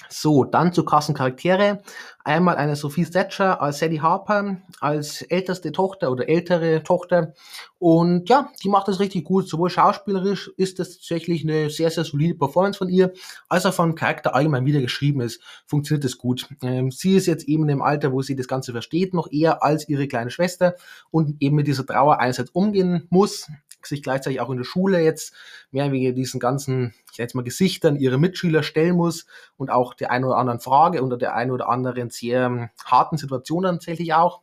So, 0.08 0.44
dann 0.44 0.72
zu 0.72 0.84
krassen 0.84 1.14
Charaktere. 1.14 1.82
Einmal 2.24 2.56
eine 2.56 2.76
Sophie 2.76 3.04
Thatcher 3.04 3.60
als 3.60 3.78
Sadie 3.78 4.00
Harper, 4.00 4.58
als 4.80 5.22
älteste 5.22 5.72
Tochter 5.72 6.10
oder 6.10 6.28
ältere 6.28 6.82
Tochter. 6.82 7.34
Und 7.78 8.28
ja, 8.28 8.50
die 8.62 8.68
macht 8.68 8.88
das 8.88 9.00
richtig 9.00 9.24
gut. 9.24 9.48
Sowohl 9.48 9.70
schauspielerisch 9.70 10.50
ist 10.56 10.78
das 10.78 10.92
tatsächlich 10.92 11.44
eine 11.44 11.70
sehr, 11.70 11.90
sehr 11.90 12.04
solide 12.04 12.34
Performance 12.34 12.78
von 12.78 12.88
ihr, 12.88 13.12
als 13.48 13.66
auch 13.66 13.74
vom 13.74 13.94
Charakter 13.94 14.34
allgemein 14.34 14.66
wieder 14.66 14.80
geschrieben 14.80 15.20
ist, 15.20 15.40
funktioniert 15.66 16.04
das 16.04 16.18
gut. 16.18 16.48
Ähm, 16.62 16.90
sie 16.90 17.16
ist 17.16 17.26
jetzt 17.26 17.48
eben 17.48 17.68
im 17.68 17.82
Alter, 17.82 18.12
wo 18.12 18.22
sie 18.22 18.36
das 18.36 18.48
Ganze 18.48 18.72
versteht, 18.72 19.14
noch 19.14 19.30
eher 19.32 19.62
als 19.62 19.88
ihre 19.88 20.08
kleine 20.08 20.30
Schwester 20.30 20.74
und 21.10 21.36
eben 21.40 21.56
mit 21.56 21.66
dieser 21.66 21.86
Trauer 21.86 22.18
einerseits 22.20 22.50
umgehen 22.50 23.06
muss, 23.10 23.48
sich 23.82 24.02
gleichzeitig 24.02 24.40
auch 24.40 24.50
in 24.50 24.58
der 24.58 24.64
Schule 24.64 25.00
jetzt 25.02 25.34
mehr 25.70 25.92
wegen 25.92 26.14
diesen 26.14 26.40
ganzen, 26.40 26.94
ich 27.06 27.16
sag 27.16 27.18
jetzt 27.20 27.34
mal, 27.34 27.42
Gesichtern 27.42 27.96
ihre 27.96 28.18
Mitschüler 28.18 28.62
stellen 28.62 28.96
muss 28.96 29.26
und 29.56 29.70
auch 29.70 29.94
der 29.94 30.10
einen 30.10 30.24
oder 30.24 30.36
anderen 30.36 30.60
Frage 30.60 31.02
unter 31.02 31.16
der 31.16 31.34
einen 31.34 31.50
oder 31.50 31.68
anderen 31.68 32.10
sehr 32.10 32.46
ähm, 32.46 32.70
harten 32.84 33.16
Situation 33.16 33.62
tatsächlich 33.64 34.14
auch 34.14 34.42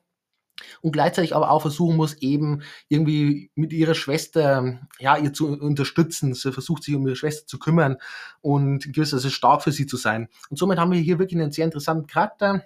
und 0.81 0.91
gleichzeitig 0.91 1.35
aber 1.35 1.51
auch 1.51 1.61
versuchen 1.61 1.95
muss, 1.95 2.15
eben 2.15 2.63
irgendwie 2.87 3.51
mit 3.55 3.73
ihrer 3.73 3.93
Schwester, 3.93 4.79
ja, 4.99 5.17
ihr 5.17 5.33
zu 5.33 5.47
unterstützen. 5.47 6.33
Sie 6.33 6.51
versucht 6.51 6.83
sich 6.83 6.95
um 6.95 7.05
ihre 7.05 7.15
Schwester 7.15 7.45
zu 7.47 7.59
kümmern 7.59 7.97
und 8.41 8.93
gewisserweise 8.93 9.31
stark 9.31 9.63
für 9.63 9.71
sie 9.71 9.85
zu 9.85 9.97
sein. 9.97 10.29
Und 10.49 10.57
somit 10.57 10.79
haben 10.79 10.91
wir 10.91 10.99
hier 10.99 11.19
wirklich 11.19 11.39
einen 11.39 11.51
sehr 11.51 11.65
interessanten 11.65 12.07
Charakter, 12.07 12.63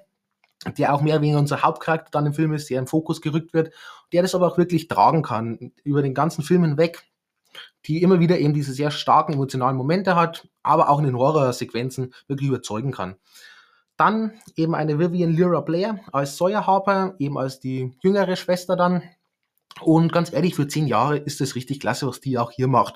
der 0.77 0.93
auch 0.93 1.01
mehr 1.01 1.15
oder 1.15 1.23
weniger 1.23 1.39
unser 1.39 1.63
Hauptcharakter 1.63 2.11
dann 2.11 2.27
im 2.27 2.33
Film 2.33 2.53
ist, 2.53 2.69
der 2.69 2.79
im 2.79 2.87
Fokus 2.87 3.21
gerückt 3.21 3.53
wird, 3.53 3.73
der 4.13 4.21
das 4.21 4.35
aber 4.35 4.47
auch 4.47 4.57
wirklich 4.57 4.87
tragen 4.87 5.23
kann, 5.23 5.71
über 5.83 6.01
den 6.01 6.13
ganzen 6.13 6.43
Film 6.43 6.63
hinweg, 6.63 7.03
die 7.85 8.01
immer 8.01 8.19
wieder 8.19 8.39
eben 8.39 8.53
diese 8.53 8.73
sehr 8.73 8.91
starken 8.91 9.33
emotionalen 9.33 9.75
Momente 9.75 10.15
hat, 10.15 10.47
aber 10.63 10.89
auch 10.89 10.99
in 10.99 11.05
den 11.05 11.17
Horrorsequenzen 11.17 12.13
wirklich 12.27 12.49
überzeugen 12.49 12.91
kann. 12.91 13.15
Dann 13.97 14.33
eben 14.55 14.75
eine 14.75 14.99
Vivian 14.99 15.33
Lyra 15.33 15.61
Blair 15.61 15.99
als 16.11 16.37
Sawyer 16.37 16.65
Harper, 16.65 17.15
eben 17.19 17.37
als 17.37 17.59
die 17.59 17.95
jüngere 18.01 18.35
Schwester 18.35 18.75
dann. 18.75 19.03
Und 19.81 20.11
ganz 20.11 20.33
ehrlich, 20.33 20.55
für 20.55 20.67
zehn 20.67 20.87
Jahre 20.87 21.17
ist 21.17 21.41
es 21.41 21.55
richtig 21.55 21.79
klasse, 21.79 22.07
was 22.07 22.19
die 22.19 22.37
auch 22.37 22.51
hier 22.51 22.67
macht. 22.67 22.95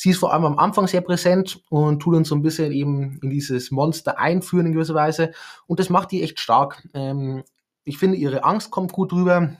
Sie 0.00 0.10
ist 0.10 0.18
vor 0.18 0.32
allem 0.32 0.44
am 0.44 0.60
Anfang 0.60 0.86
sehr 0.86 1.00
präsent 1.00 1.60
und 1.70 1.98
tut 1.98 2.14
uns 2.14 2.28
so 2.28 2.36
ein 2.36 2.42
bisschen 2.42 2.70
eben 2.70 3.18
in 3.20 3.30
dieses 3.30 3.72
Monster 3.72 4.16
einführen 4.16 4.66
in 4.66 4.72
gewisser 4.72 4.94
Weise. 4.94 5.32
Und 5.66 5.80
das 5.80 5.90
macht 5.90 6.12
die 6.12 6.22
echt 6.22 6.38
stark. 6.38 6.88
Ähm, 6.94 7.42
ich 7.82 7.98
finde, 7.98 8.16
ihre 8.16 8.44
Angst 8.44 8.70
kommt 8.70 8.92
gut 8.92 9.12
rüber. 9.12 9.56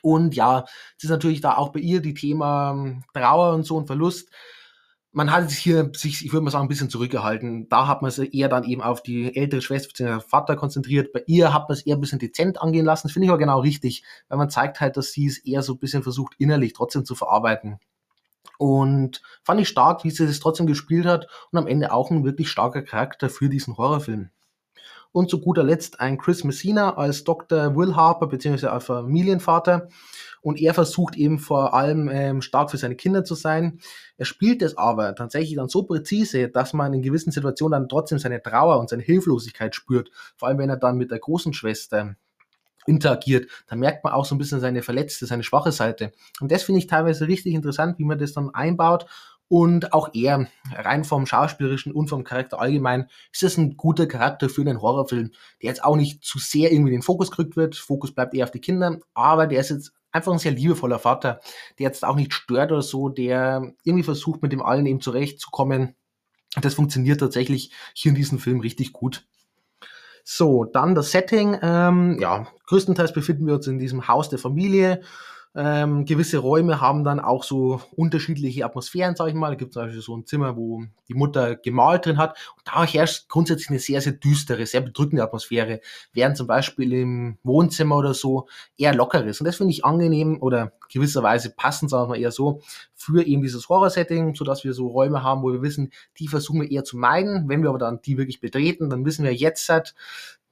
Und 0.00 0.34
ja, 0.34 0.64
es 0.96 1.04
ist 1.04 1.10
natürlich 1.10 1.42
da 1.42 1.58
auch 1.58 1.68
bei 1.68 1.80
ihr 1.80 2.00
die 2.00 2.14
Thema 2.14 2.70
ähm, 2.70 3.04
Trauer 3.12 3.52
und 3.52 3.64
so 3.64 3.76
und 3.76 3.88
Verlust. 3.88 4.30
Man 5.12 5.30
hat 5.30 5.50
sich 5.50 5.58
hier 5.58 5.90
ich 6.02 6.32
würde 6.32 6.44
mal 6.44 6.50
sagen, 6.50 6.64
ein 6.64 6.68
bisschen 6.68 6.88
zurückgehalten. 6.88 7.68
Da 7.68 7.86
hat 7.88 8.00
man 8.00 8.10
sich 8.10 8.32
eher 8.32 8.48
dann 8.48 8.64
eben 8.64 8.80
auf 8.80 9.02
die 9.02 9.36
ältere 9.36 9.60
Schwester 9.60 9.88
bzw. 9.88 10.26
Vater 10.26 10.56
konzentriert. 10.56 11.12
Bei 11.12 11.24
ihr 11.26 11.52
hat 11.52 11.68
man 11.68 11.76
es 11.76 11.84
eher 11.84 11.96
ein 11.96 12.00
bisschen 12.00 12.20
dezent 12.20 12.58
angehen 12.58 12.86
lassen. 12.86 13.08
Das 13.08 13.12
finde 13.12 13.26
ich 13.26 13.30
aber 13.30 13.38
genau 13.38 13.60
richtig, 13.60 14.02
weil 14.28 14.38
man 14.38 14.48
zeigt 14.48 14.80
halt, 14.80 14.96
dass 14.96 15.12
sie 15.12 15.26
es 15.26 15.36
eher 15.36 15.62
so 15.62 15.74
ein 15.74 15.78
bisschen 15.78 16.02
versucht, 16.02 16.36
innerlich 16.38 16.72
trotzdem 16.72 17.04
zu 17.04 17.14
verarbeiten. 17.14 17.78
Und 18.58 19.22
fand 19.44 19.60
ich 19.60 19.68
stark, 19.68 20.04
wie 20.04 20.10
sie 20.10 20.26
das 20.26 20.40
trotzdem 20.40 20.66
gespielt 20.66 21.06
hat 21.06 21.28
und 21.52 21.58
am 21.58 21.66
Ende 21.66 21.92
auch 21.92 22.10
ein 22.10 22.24
wirklich 22.24 22.50
starker 22.50 22.82
Charakter 22.82 23.30
für 23.30 23.48
diesen 23.48 23.76
Horrorfilm. 23.76 24.30
Und 25.12 25.30
zu 25.30 25.40
guter 25.40 25.62
Letzt 25.64 26.00
ein 26.00 26.18
Chris 26.18 26.44
Messina 26.44 26.96
als 26.96 27.24
Dr. 27.24 27.74
Will 27.76 27.96
Harper 27.96 28.26
bzw. 28.26 28.66
als 28.66 28.84
Familienvater. 28.84 29.88
Und 30.42 30.60
er 30.60 30.74
versucht 30.74 31.16
eben 31.16 31.38
vor 31.38 31.74
allem 31.74 32.08
ähm, 32.08 32.42
stark 32.42 32.70
für 32.70 32.76
seine 32.76 32.94
Kinder 32.94 33.24
zu 33.24 33.34
sein. 33.34 33.80
Er 34.16 34.24
spielt 34.24 34.62
es 34.62 34.76
aber 34.76 35.14
tatsächlich 35.14 35.56
dann 35.56 35.68
so 35.68 35.84
präzise, 35.84 36.48
dass 36.48 36.72
man 36.72 36.92
in 36.92 37.02
gewissen 37.02 37.32
Situationen 37.32 37.80
dann 37.80 37.88
trotzdem 37.88 38.18
seine 38.18 38.42
Trauer 38.42 38.78
und 38.78 38.90
seine 38.90 39.02
Hilflosigkeit 39.02 39.74
spürt. 39.74 40.10
Vor 40.36 40.48
allem 40.48 40.58
wenn 40.58 40.70
er 40.70 40.76
dann 40.76 40.96
mit 40.96 41.10
der 41.10 41.18
großen 41.18 41.52
Schwester 41.52 42.16
interagiert, 42.88 43.48
dann 43.68 43.78
merkt 43.78 44.02
man 44.04 44.12
auch 44.12 44.24
so 44.24 44.34
ein 44.34 44.38
bisschen 44.38 44.60
seine 44.60 44.82
verletzte, 44.82 45.26
seine 45.26 45.42
schwache 45.42 45.72
Seite. 45.72 46.12
Und 46.40 46.50
das 46.50 46.62
finde 46.62 46.80
ich 46.80 46.86
teilweise 46.86 47.28
richtig 47.28 47.54
interessant, 47.54 47.98
wie 47.98 48.04
man 48.04 48.18
das 48.18 48.32
dann 48.32 48.54
einbaut 48.54 49.06
und 49.48 49.94
auch 49.94 50.10
er, 50.12 50.46
rein 50.72 51.04
vom 51.04 51.26
Schauspielerischen 51.26 51.92
und 51.92 52.08
vom 52.08 52.22
Charakter 52.22 52.60
allgemein, 52.60 53.08
ist 53.32 53.42
es 53.42 53.56
ein 53.56 53.76
guter 53.76 54.06
Charakter 54.06 54.48
für 54.48 54.60
einen 54.60 54.82
Horrorfilm, 54.82 55.30
der 55.62 55.70
jetzt 55.70 55.82
auch 55.82 55.96
nicht 55.96 56.22
zu 56.22 56.38
sehr 56.38 56.70
irgendwie 56.70 56.90
den 56.90 57.02
Fokus 57.02 57.30
gerückt 57.30 57.56
wird. 57.56 57.74
Fokus 57.74 58.12
bleibt 58.12 58.34
eher 58.34 58.44
auf 58.44 58.50
die 58.50 58.60
Kinder, 58.60 58.98
aber 59.14 59.46
der 59.46 59.60
ist 59.60 59.70
jetzt 59.70 59.92
einfach 60.12 60.32
ein 60.32 60.38
sehr 60.38 60.52
liebevoller 60.52 60.98
Vater, 60.98 61.40
der 61.78 61.86
jetzt 61.86 62.04
auch 62.04 62.16
nicht 62.16 62.34
stört 62.34 62.72
oder 62.72 62.82
so, 62.82 63.08
der 63.08 63.72
irgendwie 63.84 64.04
versucht, 64.04 64.42
mit 64.42 64.52
dem 64.52 64.62
allen 64.62 64.86
eben 64.86 65.00
zurechtzukommen. 65.00 65.94
Das 66.60 66.74
funktioniert 66.74 67.20
tatsächlich 67.20 67.72
hier 67.94 68.10
in 68.10 68.16
diesem 68.16 68.38
Film 68.38 68.60
richtig 68.60 68.92
gut. 68.92 69.26
So, 70.30 70.64
dann 70.64 70.94
das 70.94 71.10
Setting. 71.10 71.56
Ähm, 71.62 72.18
ja, 72.20 72.46
größtenteils 72.66 73.14
befinden 73.14 73.46
wir 73.46 73.54
uns 73.54 73.66
in 73.66 73.78
diesem 73.78 74.08
Haus 74.08 74.28
der 74.28 74.38
Familie. 74.38 75.00
Ähm, 75.54 76.04
gewisse 76.04 76.38
Räume 76.38 76.80
haben 76.80 77.04
dann 77.04 77.20
auch 77.20 77.42
so 77.42 77.80
unterschiedliche 77.96 78.64
Atmosphären, 78.64 79.16
sage 79.16 79.30
ich 79.30 79.36
mal. 79.36 79.48
Da 79.50 79.54
gibt 79.54 79.70
es 79.70 79.74
zum 79.74 79.82
Beispiel 79.84 80.02
so 80.02 80.16
ein 80.16 80.26
Zimmer, 80.26 80.56
wo 80.56 80.84
die 81.08 81.14
Mutter 81.14 81.56
gemalt 81.56 82.06
drin 82.06 82.18
hat. 82.18 82.38
Und 82.56 82.68
da 82.68 82.84
herrscht 82.84 83.28
grundsätzlich 83.28 83.70
eine 83.70 83.78
sehr, 83.78 84.00
sehr 84.00 84.12
düstere, 84.12 84.66
sehr 84.66 84.82
bedrückende 84.82 85.22
Atmosphäre. 85.22 85.80
Während 86.12 86.36
zum 86.36 86.46
Beispiel 86.46 86.92
im 86.92 87.38
Wohnzimmer 87.42 87.96
oder 87.96 88.14
so 88.14 88.46
eher 88.76 88.94
locker 88.94 89.24
ist. 89.24 89.40
Und 89.40 89.46
das 89.46 89.56
finde 89.56 89.72
ich 89.72 89.84
angenehm 89.84 90.38
oder 90.40 90.72
gewisserweise 90.90 91.50
passend, 91.50 91.90
sagen 91.90 92.12
wir 92.12 92.18
eher 92.18 92.32
so, 92.32 92.60
für 92.94 93.26
eben 93.26 93.42
dieses 93.42 93.68
Horror-Setting, 93.68 94.34
sodass 94.34 94.64
wir 94.64 94.74
so 94.74 94.88
Räume 94.88 95.22
haben, 95.22 95.42
wo 95.42 95.52
wir 95.52 95.62
wissen, 95.62 95.92
die 96.18 96.28
versuchen 96.28 96.60
wir 96.60 96.70
eher 96.70 96.84
zu 96.84 96.96
meiden. 96.96 97.48
Wenn 97.48 97.62
wir 97.62 97.70
aber 97.70 97.78
dann 97.78 98.00
die 98.02 98.18
wirklich 98.18 98.40
betreten, 98.40 98.90
dann 98.90 99.04
wissen 99.04 99.24
wir 99.24 99.34
jetzt, 99.34 99.68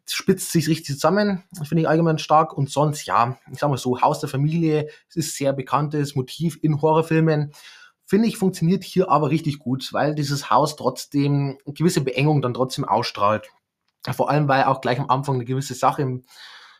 spitzt 0.08 0.52
sich 0.52 0.68
richtig 0.68 0.86
zusammen, 0.86 1.44
finde 1.64 1.82
ich 1.82 1.88
allgemein 1.88 2.18
stark. 2.18 2.56
Und 2.56 2.70
sonst, 2.70 3.06
ja, 3.06 3.38
ich 3.52 3.58
sag 3.58 3.70
mal 3.70 3.76
so, 3.76 4.00
Haus 4.00 4.20
der 4.20 4.28
Familie, 4.28 4.88
es 5.08 5.16
ist 5.16 5.36
sehr 5.36 5.52
bekanntes 5.52 6.14
Motiv 6.14 6.58
in 6.62 6.80
Horrorfilmen. 6.80 7.52
Finde 8.04 8.28
ich, 8.28 8.36
funktioniert 8.36 8.84
hier 8.84 9.10
aber 9.10 9.30
richtig 9.30 9.58
gut, 9.58 9.92
weil 9.92 10.14
dieses 10.14 10.48
Haus 10.50 10.76
trotzdem 10.76 11.58
gewisse 11.66 12.02
Beengung 12.02 12.40
dann 12.40 12.54
trotzdem 12.54 12.84
ausstrahlt. 12.84 13.50
Vor 14.12 14.30
allem, 14.30 14.46
weil 14.46 14.64
auch 14.64 14.80
gleich 14.80 15.00
am 15.00 15.10
Anfang 15.10 15.36
eine 15.36 15.44
gewisse 15.44 15.74
Sache 15.74 16.20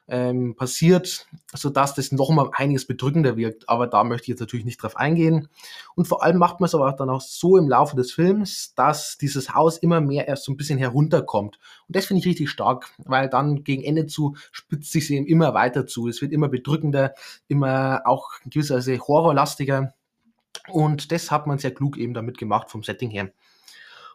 ähm, 0.08 0.54
passiert, 0.54 1.26
sodass 1.52 1.94
das 1.94 2.12
nochmal 2.12 2.50
einiges 2.52 2.86
bedrückender 2.86 3.36
wirkt. 3.36 3.68
Aber 3.68 3.86
da 3.86 4.04
möchte 4.04 4.24
ich 4.24 4.28
jetzt 4.28 4.40
natürlich 4.40 4.64
nicht 4.64 4.82
drauf 4.82 4.96
eingehen. 4.96 5.48
Und 5.94 6.06
vor 6.06 6.22
allem 6.22 6.38
macht 6.38 6.60
man 6.60 6.66
es 6.66 6.74
aber 6.74 6.92
dann 6.92 7.10
auch 7.10 7.20
so 7.20 7.56
im 7.56 7.68
Laufe 7.68 7.96
des 7.96 8.12
Films, 8.12 8.74
dass 8.74 9.18
dieses 9.18 9.54
Haus 9.54 9.78
immer 9.78 10.00
mehr 10.00 10.28
erst 10.28 10.44
so 10.44 10.52
ein 10.52 10.56
bisschen 10.56 10.78
herunterkommt. 10.78 11.58
Und 11.88 11.96
das 11.96 12.06
finde 12.06 12.20
ich 12.20 12.26
richtig 12.26 12.50
stark, 12.50 12.92
weil 12.98 13.28
dann 13.28 13.64
gegen 13.64 13.82
Ende 13.82 14.06
zu 14.06 14.36
spitzt 14.52 14.92
sich 14.92 15.10
eben 15.10 15.26
immer 15.26 15.54
weiter 15.54 15.86
zu. 15.86 16.08
Es 16.08 16.22
wird 16.22 16.32
immer 16.32 16.48
bedrückender, 16.48 17.14
immer 17.48 18.02
auch 18.04 18.30
in 18.44 18.50
gewisser 18.50 18.76
Weise 18.76 18.98
horrorlastiger. 18.98 19.94
Und 20.68 21.12
das 21.12 21.30
hat 21.30 21.46
man 21.46 21.58
sehr 21.58 21.74
klug 21.74 21.96
eben 21.96 22.14
damit 22.14 22.38
gemacht 22.38 22.70
vom 22.70 22.82
Setting 22.82 23.10
her. 23.10 23.30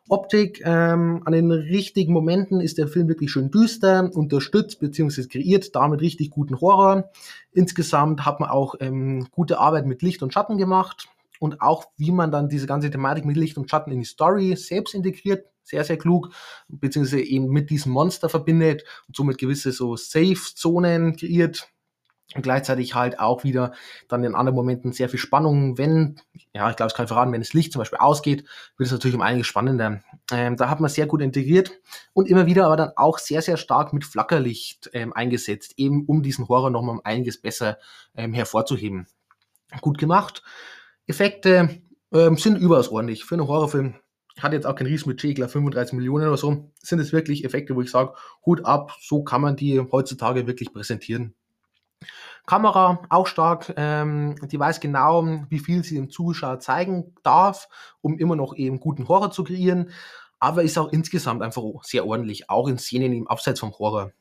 Optik, 0.10 0.62
ähm, 0.65 1.22
an 1.25 1.31
den 1.31 1.51
richtigen 1.51 2.12
Momenten 2.12 2.60
ist 2.60 2.77
der 2.77 2.88
Film 2.88 3.08
wirklich 3.08 3.31
schön 3.31 3.51
düster, 3.51 4.10
unterstützt 4.13 4.79
bzw. 4.79 5.27
kreiert 5.27 5.75
damit 5.75 6.01
richtig 6.01 6.31
guten 6.31 6.60
Horror. 6.60 7.12
Insgesamt 7.53 8.25
hat 8.25 8.39
man 8.39 8.50
auch 8.50 8.75
ähm, 8.79 9.27
gute 9.31 9.60
Arbeit 9.60 9.86
mit 9.86 10.01
Licht 10.01 10.22
und 10.24 10.34
Schatten 10.34 10.58
gemacht 10.58 11.08
und 11.39 11.62
auch 11.62 11.86
wie 11.98 12.12
man 12.12 12.31
dann 12.31 12.50
diese 12.50 12.67
ganze 12.67 12.91
Thematik 12.91 13.25
mit 13.25 13.38
Licht 13.38 13.58
und 13.58 13.70
Schatten 13.70 13.91
in 13.91 14.00
die 14.00 14.05
Story 14.05 14.55
selbst 14.55 14.93
integriert, 14.93 15.46
sehr, 15.63 15.84
sehr 15.84 15.98
klug, 15.98 16.29
beziehungsweise 16.67 17.22
eben 17.22 17.48
mit 17.48 17.70
diesem 17.70 17.91
Monster 17.91 18.29
verbindet 18.29 18.84
und 19.08 19.15
somit 19.15 19.38
gewisse 19.38 19.72
so 19.72 19.96
Safe-Zonen 19.96 21.15
kreiert, 21.15 21.70
und 22.36 22.44
gleichzeitig 22.44 22.96
halt 22.96 23.20
auch 23.20 23.44
wieder 23.44 23.74
dann 24.08 24.24
in 24.24 24.36
anderen 24.36 24.56
Momenten 24.56 24.94
sehr 24.94 25.10
viel 25.10 25.20
Spannung, 25.20 25.78
wenn, 25.78 26.20
ja, 26.54 26.70
ich 26.70 26.76
glaube, 26.76 26.88
es 26.88 26.94
kann 26.94 27.08
verraten, 27.08 27.32
wenn 27.32 27.42
das 27.42 27.54
Licht 27.54 27.74
zum 27.74 27.80
Beispiel 27.80 28.00
ausgeht, 28.00 28.46
wird 28.78 28.88
es 28.88 28.92
natürlich 28.92 29.16
um 29.16 29.22
einiges 29.22 29.48
spannender. 29.48 30.02
Ähm, 30.32 30.56
da 30.56 30.70
hat 30.70 30.80
man 30.80 30.90
sehr 30.90 31.08
gut 31.08 31.22
integriert 31.22 31.72
und 32.14 32.30
immer 32.30 32.46
wieder 32.46 32.66
aber 32.66 32.78
dann 32.78 32.92
auch 32.96 33.18
sehr, 33.18 33.42
sehr 33.42 33.58
stark 33.58 33.94
mit 33.94 34.06
Flackerlicht 34.06 34.90
ähm, 34.94 35.14
eingesetzt, 35.14 35.74
eben 35.78 36.06
um 36.06 36.24
diesen 36.24 36.48
Horror 36.48 36.70
nochmal 36.70 36.96
um 36.96 37.02
einiges 37.04 37.42
besser 37.42 37.78
ähm, 38.16 38.34
hervorzuheben. 38.34 39.08
Gut 39.82 39.98
gemacht. 39.98 40.44
Effekte 41.08 41.82
ähm, 42.14 42.38
sind 42.38 42.58
überaus 42.58 42.90
ordentlich. 42.90 43.26
Für 43.26 43.36
einen 43.36 43.48
Horrorfilm 43.48 43.96
hat 44.40 44.54
jetzt 44.54 44.66
auch 44.66 44.76
kein 44.76 44.88
Riesenbudget, 44.88 45.32
ich 45.32 45.36
glaube 45.36 45.52
35 45.52 45.94
Millionen 45.94 46.28
oder 46.28 46.38
so, 46.38 46.72
sind 46.82 47.00
es 47.00 47.12
wirklich 47.12 47.44
Effekte, 47.44 47.76
wo 47.76 47.82
ich 47.82 47.92
sage, 47.92 48.14
Hut 48.46 48.66
ab, 48.66 48.96
so 49.02 49.24
kann 49.24 49.42
man 49.42 49.56
die 49.56 49.80
heutzutage 49.80 50.48
wirklich 50.48 50.74
präsentieren. 50.74 51.36
Kamera 52.46 53.02
auch 53.10 53.28
stark, 53.28 53.74
ähm, 53.78 54.36
die 54.50 54.60
weiß 54.60 54.80
genau, 54.80 55.26
wie 55.50 55.60
viel 55.60 55.84
sie 55.84 55.96
dem 55.96 56.10
Zuschauer 56.10 56.60
zeigen 56.60 57.16
darf, 57.24 57.68
um 58.02 58.18
immer 58.18 58.36
noch 58.36 58.56
eben 58.56 58.80
guten 58.80 59.08
Horror 59.08 59.32
zu 59.32 59.44
kreieren, 59.44 59.92
aber 60.40 60.64
ist 60.64 60.78
auch 60.78 60.92
insgesamt 60.92 61.44
einfach 61.44 61.64
sehr 61.84 62.06
ordentlich, 62.06 62.50
auch 62.50 62.68
in 62.68 62.78
Szenen 62.78 63.14
im 63.14 63.28
Abseits 63.28 63.60
vom 63.60 63.78
Horror. 63.78 64.12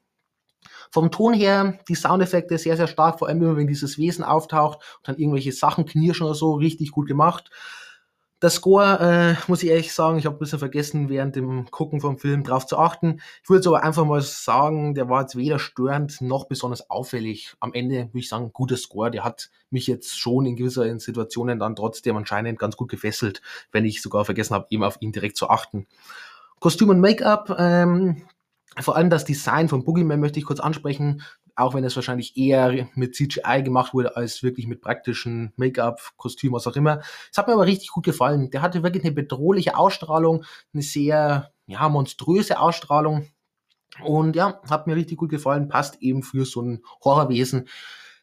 Vom 0.91 1.11
Ton 1.11 1.33
her, 1.33 1.79
die 1.89 1.95
Soundeffekte 1.95 2.59
sehr, 2.59 2.77
sehr 2.77 2.89
stark, 2.89 3.19
vor 3.19 3.29
allem 3.29 3.43
immer 3.43 3.57
wenn 3.57 3.67
dieses 3.67 3.97
Wesen 3.97 4.25
auftaucht 4.25 4.79
und 4.99 5.09
dann 5.09 5.17
irgendwelche 5.17 5.53
Sachen 5.53 5.87
knirschen 5.87 6.27
oder 6.27 6.35
so, 6.35 6.55
richtig 6.55 6.91
gut 6.91 7.07
gemacht. 7.07 7.51
Der 8.43 8.49
Score, 8.49 8.99
äh, 9.01 9.49
muss 9.49 9.63
ich 9.63 9.69
ehrlich 9.69 9.93
sagen, 9.93 10.17
ich 10.17 10.25
habe 10.25 10.37
ein 10.37 10.39
bisschen 10.39 10.59
vergessen, 10.59 11.11
während 11.11 11.37
dem 11.37 11.71
Gucken 11.71 12.01
vom 12.01 12.17
Film 12.17 12.43
drauf 12.43 12.67
zu 12.67 12.79
achten. 12.79 13.21
Ich 13.43 13.51
würde 13.51 13.69
aber 13.69 13.83
einfach 13.83 14.07
mal 14.07 14.23
sagen, 14.23 14.95
der 14.95 15.11
war 15.11 15.21
jetzt 15.23 15.37
weder 15.37 15.59
störend 15.59 16.23
noch 16.23 16.47
besonders 16.47 16.89
auffällig. 16.89 17.55
Am 17.61 17.75
Ende 17.75 18.07
würde 18.07 18.19
ich 18.19 18.31
sagen, 18.31 18.51
guter 18.55 18.79
Score. 18.79 19.11
Der 19.11 19.25
hat 19.25 19.51
mich 19.69 19.87
jetzt 19.87 20.19
schon 20.19 20.47
in 20.47 20.57
gewisser 20.57 20.99
Situationen 20.99 21.59
dann 21.59 21.77
trotzdem 21.77 22.17
anscheinend 22.17 22.59
ganz 22.59 22.77
gut 22.77 22.91
gefesselt, 22.91 23.43
wenn 23.73 23.85
ich 23.85 24.01
sogar 24.01 24.25
vergessen 24.25 24.55
habe, 24.55 24.67
eben 24.71 24.85
auf 24.85 24.97
ihn 25.01 25.13
direkt 25.13 25.37
zu 25.37 25.51
achten. 25.51 25.87
Kostüm 26.61 26.89
und 26.89 27.01
Make-up, 27.01 27.55
ähm, 27.59 28.23
vor 28.79 28.97
allem 28.97 29.11
das 29.11 29.25
Design 29.25 29.69
von 29.69 29.85
Boogeyman 29.85 30.21
möchte 30.21 30.39
ich 30.39 30.47
kurz 30.47 30.61
ansprechen 30.61 31.23
auch 31.61 31.75
wenn 31.75 31.85
es 31.85 31.97
wahrscheinlich 31.97 32.37
eher 32.37 32.89
mit 32.95 33.15
CGI 33.15 33.63
gemacht 33.63 33.95
wurde, 33.95 34.17
als 34.17 34.43
wirklich 34.43 34.67
mit 34.67 34.81
praktischen 34.81 35.53
Make-up, 35.57 36.01
Kostüm, 36.17 36.53
was 36.53 36.67
auch 36.67 36.77
immer. 36.77 37.01
Es 37.31 37.39
hat 37.39 37.47
mir 37.47 37.55
aber 37.55 37.67
richtig 37.67 37.91
gut 37.91 38.05
gefallen. 38.05 38.51
Der 38.51 38.63
hatte 38.63 38.83
wirklich 38.83 39.05
eine 39.05 39.13
bedrohliche 39.13 39.77
Ausstrahlung, 39.77 40.45
eine 40.73 40.83
sehr, 40.83 41.53
ja, 41.67 41.89
monströse 41.89 42.59
Ausstrahlung. 42.59 43.29
Und 44.03 44.37
ja, 44.37 44.61
hat 44.69 44.87
mir 44.87 44.97
richtig 44.97 45.19
gut 45.19 45.31
gefallen, 45.31 45.69
passt 45.69 46.01
eben 46.01 46.23
für 46.23 46.45
so 46.45 46.63
ein 46.63 46.83
Horrorwesen 47.05 47.69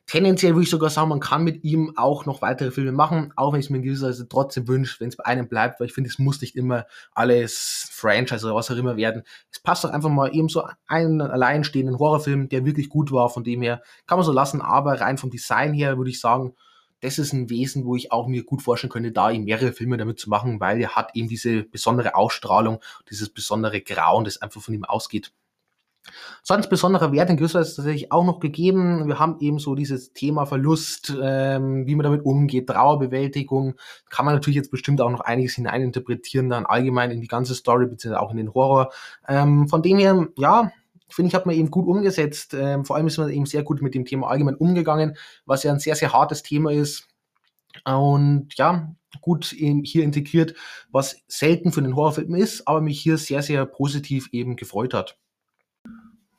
tendenziell 0.07 0.53
würde 0.53 0.63
ich 0.63 0.69
sogar 0.69 0.89
sagen, 0.89 1.09
man 1.09 1.19
kann 1.19 1.43
mit 1.43 1.63
ihm 1.63 1.93
auch 1.97 2.25
noch 2.25 2.41
weitere 2.41 2.71
Filme 2.71 2.93
machen, 2.93 3.33
auch 3.35 3.53
wenn 3.53 3.59
ich 3.59 3.67
es 3.67 3.69
mir 3.69 3.77
in 3.77 3.83
gewisser 3.83 4.07
Weise 4.07 4.27
trotzdem 4.27 4.67
wünsche, 4.67 4.99
wenn 4.99 5.09
es 5.09 5.17
bei 5.17 5.25
einem 5.25 5.47
bleibt, 5.47 5.79
weil 5.79 5.87
ich 5.87 5.93
finde, 5.93 6.09
es 6.09 6.17
muss 6.17 6.41
nicht 6.41 6.55
immer 6.55 6.85
alles 7.13 7.89
Franchise 7.91 8.45
oder 8.45 8.55
was 8.55 8.71
auch 8.71 8.77
immer 8.77 8.95
werden. 8.97 9.23
Es 9.51 9.59
passt 9.59 9.83
doch 9.83 9.91
einfach 9.91 10.09
mal 10.09 10.33
eben 10.33 10.49
so 10.49 10.63
einen 10.87 11.21
alleinstehenden 11.21 11.99
Horrorfilm, 11.99 12.49
der 12.49 12.65
wirklich 12.65 12.89
gut 12.89 13.11
war, 13.11 13.29
von 13.29 13.43
dem 13.43 13.61
her 13.61 13.83
kann 14.07 14.17
man 14.17 14.25
so 14.25 14.31
lassen, 14.31 14.61
aber 14.61 15.01
rein 15.01 15.17
vom 15.17 15.29
Design 15.29 15.73
her 15.73 15.97
würde 15.97 16.09
ich 16.09 16.21
sagen, 16.21 16.55
das 17.01 17.19
ist 17.19 17.33
ein 17.33 17.49
Wesen, 17.49 17.85
wo 17.85 17.95
ich 17.95 18.11
auch 18.11 18.27
mir 18.27 18.43
gut 18.43 18.61
vorstellen 18.61 18.91
könnte, 18.91 19.11
da 19.11 19.29
eben 19.29 19.43
mehrere 19.43 19.71
Filme 19.71 19.97
damit 19.97 20.19
zu 20.19 20.29
machen, 20.29 20.59
weil 20.59 20.79
er 20.81 20.95
hat 20.95 21.11
eben 21.15 21.27
diese 21.27 21.63
besondere 21.63 22.15
Ausstrahlung, 22.15 22.79
dieses 23.09 23.29
besondere 23.29 23.81
Grauen, 23.81 24.23
das 24.23 24.41
einfach 24.41 24.61
von 24.61 24.73
ihm 24.73 24.85
ausgeht. 24.85 25.31
Sonst 26.43 26.69
besonderer 26.69 27.11
Wert 27.11 27.29
in 27.29 27.37
gewisser 27.37 27.59
Weise 27.59 27.75
tatsächlich 27.75 28.11
auch 28.11 28.23
noch 28.23 28.39
gegeben. 28.39 29.07
Wir 29.07 29.19
haben 29.19 29.37
eben 29.39 29.59
so 29.59 29.75
dieses 29.75 30.13
Thema 30.13 30.45
Verlust, 30.45 31.13
ähm, 31.21 31.85
wie 31.87 31.95
man 31.95 32.03
damit 32.03 32.25
umgeht, 32.25 32.67
Trauerbewältigung. 32.67 33.75
Kann 34.09 34.25
man 34.25 34.35
natürlich 34.35 34.55
jetzt 34.55 34.71
bestimmt 34.71 35.01
auch 35.01 35.09
noch 35.09 35.21
einiges 35.21 35.55
hineininterpretieren, 35.55 36.49
dann 36.49 36.65
allgemein 36.65 37.11
in 37.11 37.21
die 37.21 37.27
ganze 37.27 37.55
Story, 37.55 37.87
beziehungsweise 37.87 38.21
auch 38.21 38.31
in 38.31 38.37
den 38.37 38.53
Horror. 38.53 38.91
Ähm, 39.27 39.67
von 39.67 39.81
dem 39.81 39.97
her, 39.97 40.27
ja, 40.37 40.71
finde 41.09 41.29
ich, 41.29 41.35
hat 41.35 41.45
man 41.45 41.55
eben 41.55 41.71
gut 41.71 41.87
umgesetzt. 41.87 42.53
Ähm, 42.53 42.85
vor 42.85 42.95
allem 42.95 43.07
ist 43.07 43.17
man 43.17 43.29
eben 43.29 43.45
sehr 43.45 43.63
gut 43.63 43.81
mit 43.81 43.95
dem 43.95 44.05
Thema 44.05 44.27
allgemein 44.27 44.55
umgegangen, 44.55 45.17
was 45.45 45.63
ja 45.63 45.71
ein 45.71 45.79
sehr, 45.79 45.95
sehr 45.95 46.13
hartes 46.13 46.43
Thema 46.43 46.71
ist. 46.71 47.07
Und 47.85 48.55
ja, 48.55 48.95
gut 49.21 49.45
hier 49.45 50.03
integriert, 50.03 50.55
was 50.91 51.23
selten 51.27 51.71
für 51.71 51.81
den 51.81 51.95
Horrorfilm 51.95 52.35
ist, 52.35 52.67
aber 52.67 52.81
mich 52.81 52.99
hier 52.99 53.17
sehr, 53.17 53.41
sehr 53.41 53.65
positiv 53.65 54.29
eben 54.31 54.55
gefreut 54.55 54.93
hat. 54.93 55.17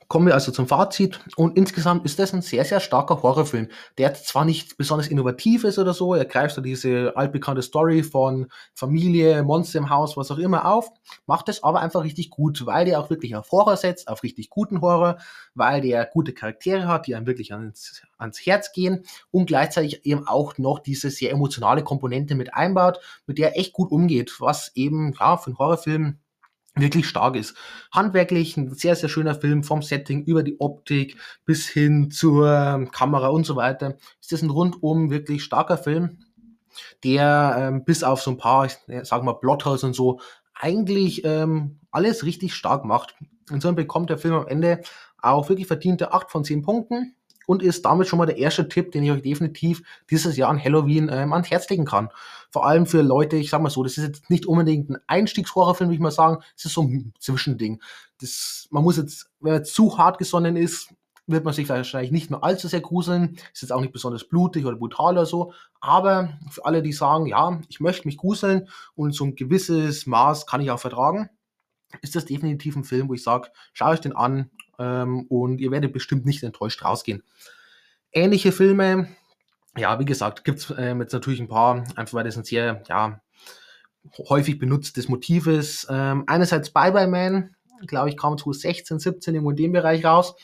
Kommen 0.08 0.26
wir 0.26 0.32
also 0.32 0.52
zum 0.52 0.66
Fazit. 0.66 1.20
Und 1.36 1.58
insgesamt 1.58 2.06
ist 2.06 2.18
das 2.18 2.32
ein 2.32 2.40
sehr, 2.40 2.64
sehr 2.64 2.80
starker 2.80 3.22
Horrorfilm. 3.22 3.68
Der 3.98 4.14
zwar 4.14 4.46
nicht 4.46 4.78
besonders 4.78 5.08
innovativ 5.08 5.64
ist 5.64 5.78
oder 5.78 5.92
so, 5.92 6.14
er 6.14 6.24
greift 6.24 6.54
so 6.54 6.62
diese 6.62 7.14
altbekannte 7.14 7.60
Story 7.60 8.02
von 8.02 8.46
Familie, 8.72 9.42
Monster 9.42 9.80
im 9.80 9.90
Haus, 9.90 10.16
was 10.16 10.30
auch 10.30 10.38
immer 10.38 10.64
auf, 10.64 10.88
macht 11.26 11.50
es 11.50 11.62
aber 11.62 11.80
einfach 11.80 12.04
richtig 12.04 12.30
gut, 12.30 12.64
weil 12.64 12.86
der 12.86 13.00
auch 13.00 13.10
wirklich 13.10 13.36
auf 13.36 13.52
Horror 13.52 13.76
setzt, 13.76 14.08
auf 14.08 14.22
richtig 14.22 14.48
guten 14.48 14.80
Horror, 14.80 15.18
weil 15.54 15.82
der 15.82 16.06
gute 16.06 16.32
Charaktere 16.32 16.88
hat, 16.88 17.06
die 17.06 17.14
einem 17.14 17.26
wirklich 17.26 17.52
ans, 17.52 18.00
ans 18.16 18.46
Herz 18.46 18.72
gehen 18.72 19.04
und 19.30 19.44
gleichzeitig 19.44 20.06
eben 20.06 20.26
auch 20.26 20.56
noch 20.56 20.78
diese 20.78 21.10
sehr 21.10 21.32
emotionale 21.32 21.84
Komponente 21.84 22.34
mit 22.34 22.54
einbaut, 22.54 22.98
mit 23.26 23.36
der 23.36 23.50
er 23.50 23.60
echt 23.60 23.74
gut 23.74 23.90
umgeht, 23.90 24.40
was 24.40 24.72
eben 24.74 25.12
ja, 25.20 25.36
für 25.36 25.48
einen 25.48 25.58
Horrorfilm 25.58 26.18
wirklich 26.80 27.08
stark 27.08 27.36
ist. 27.36 27.56
Handwerklich 27.92 28.56
ein 28.56 28.74
sehr, 28.74 28.96
sehr 28.96 29.08
schöner 29.08 29.34
Film 29.34 29.62
vom 29.62 29.82
Setting 29.82 30.24
über 30.24 30.42
die 30.42 30.58
Optik 30.60 31.16
bis 31.44 31.68
hin 31.68 32.10
zur 32.10 32.48
ähm, 32.50 32.90
Kamera 32.90 33.28
und 33.28 33.44
so 33.44 33.56
weiter. 33.56 33.96
Ist 34.20 34.32
das 34.32 34.42
ein 34.42 34.50
rundum 34.50 35.10
wirklich 35.10 35.42
starker 35.42 35.78
Film, 35.78 36.18
der 37.04 37.56
ähm, 37.58 37.84
bis 37.84 38.02
auf 38.02 38.20
so 38.22 38.30
ein 38.30 38.38
paar, 38.38 38.66
ich 38.66 38.76
sag 39.02 39.22
mal, 39.22 39.34
Plothouse 39.34 39.84
und 39.84 39.94
so, 39.94 40.20
eigentlich 40.54 41.24
ähm, 41.24 41.80
alles 41.90 42.24
richtig 42.24 42.54
stark 42.54 42.84
macht. 42.84 43.14
So 43.58 43.72
bekommt 43.72 44.10
der 44.10 44.18
Film 44.18 44.34
am 44.34 44.48
Ende 44.48 44.82
auch 45.20 45.48
wirklich 45.48 45.66
verdiente 45.66 46.12
8 46.12 46.30
von 46.30 46.44
10 46.44 46.62
Punkten 46.62 47.14
und 47.48 47.62
ist 47.62 47.86
damit 47.86 48.06
schon 48.06 48.18
mal 48.18 48.26
der 48.26 48.36
erste 48.36 48.68
Tipp, 48.68 48.92
den 48.92 49.02
ich 49.02 49.10
euch 49.10 49.22
definitiv 49.22 49.82
dieses 50.10 50.36
Jahr 50.36 50.50
an 50.50 50.62
Halloween 50.62 51.08
ähm, 51.10 51.32
ans 51.32 51.50
Herz 51.50 51.66
legen 51.70 51.86
kann. 51.86 52.10
Vor 52.50 52.66
allem 52.66 52.84
für 52.84 53.00
Leute, 53.00 53.36
ich 53.36 53.48
sag 53.48 53.62
mal 53.62 53.70
so, 53.70 53.82
das 53.82 53.96
ist 53.96 54.04
jetzt 54.04 54.28
nicht 54.28 54.44
unbedingt 54.44 54.90
ein 54.90 54.98
Einstiegshorrorfilm, 55.06 55.88
würde 55.88 55.94
ich 55.94 56.00
mal 56.00 56.10
sagen, 56.10 56.42
es 56.54 56.66
ist 56.66 56.74
so 56.74 56.82
ein 56.82 57.14
Zwischending. 57.18 57.80
Das, 58.20 58.68
man 58.70 58.84
muss 58.84 58.98
jetzt, 58.98 59.30
wenn 59.40 59.54
man 59.54 59.64
zu 59.64 59.96
hart 59.96 60.18
gesonnen 60.18 60.56
ist, 60.56 60.90
wird 61.26 61.46
man 61.46 61.54
sich 61.54 61.66
wahrscheinlich 61.70 62.12
nicht 62.12 62.28
mehr 62.30 62.44
allzu 62.44 62.68
sehr 62.68 62.82
gruseln. 62.82 63.38
Ist 63.54 63.62
jetzt 63.62 63.72
auch 63.72 63.80
nicht 63.80 63.94
besonders 63.94 64.24
blutig 64.24 64.66
oder 64.66 64.76
brutal 64.76 65.14
oder 65.14 65.24
so. 65.24 65.54
Aber 65.80 66.34
für 66.50 66.66
alle, 66.66 66.82
die 66.82 66.92
sagen, 66.92 67.24
ja, 67.24 67.62
ich 67.70 67.80
möchte 67.80 68.06
mich 68.06 68.18
gruseln 68.18 68.68
und 68.94 69.14
so 69.14 69.24
ein 69.24 69.36
gewisses 69.36 70.06
Maß 70.06 70.44
kann 70.46 70.60
ich 70.60 70.70
auch 70.70 70.80
vertragen, 70.80 71.30
ist 72.02 72.16
das 72.16 72.26
definitiv 72.26 72.76
ein 72.76 72.84
Film, 72.84 73.08
wo 73.08 73.14
ich 73.14 73.22
sage, 73.22 73.50
schaut 73.72 73.94
euch 73.94 74.00
den 74.00 74.14
an 74.14 74.50
ähm, 74.78 75.26
und 75.28 75.60
ihr 75.60 75.70
werdet 75.70 75.92
bestimmt 75.92 76.26
nicht 76.26 76.42
enttäuscht 76.42 76.84
rausgehen. 76.84 77.22
Ähnliche 78.12 78.52
Filme, 78.52 79.08
ja, 79.76 79.98
wie 79.98 80.04
gesagt, 80.04 80.44
gibt 80.44 80.58
es 80.58 80.74
ähm, 80.76 81.00
jetzt 81.00 81.12
natürlich 81.12 81.40
ein 81.40 81.48
paar, 81.48 81.84
einfach 81.96 82.14
weil 82.14 82.24
das 82.24 82.36
ein 82.36 82.44
sehr, 82.44 82.82
ja, 82.88 83.20
häufig 84.28 84.58
benutztes 84.58 85.08
Motiv 85.08 85.46
ist. 85.46 85.86
Ähm, 85.90 86.24
einerseits 86.26 86.70
Bye 86.70 86.92
Bye 86.92 87.08
Man, 87.08 87.54
glaube 87.86 88.08
ich, 88.08 88.16
kam 88.16 88.36
2016, 88.36 88.98
17 88.98 89.34
irgendwo 89.34 89.50
in 89.50 89.56
dem 89.56 89.72
Bereich 89.72 90.04
raus. 90.04 90.34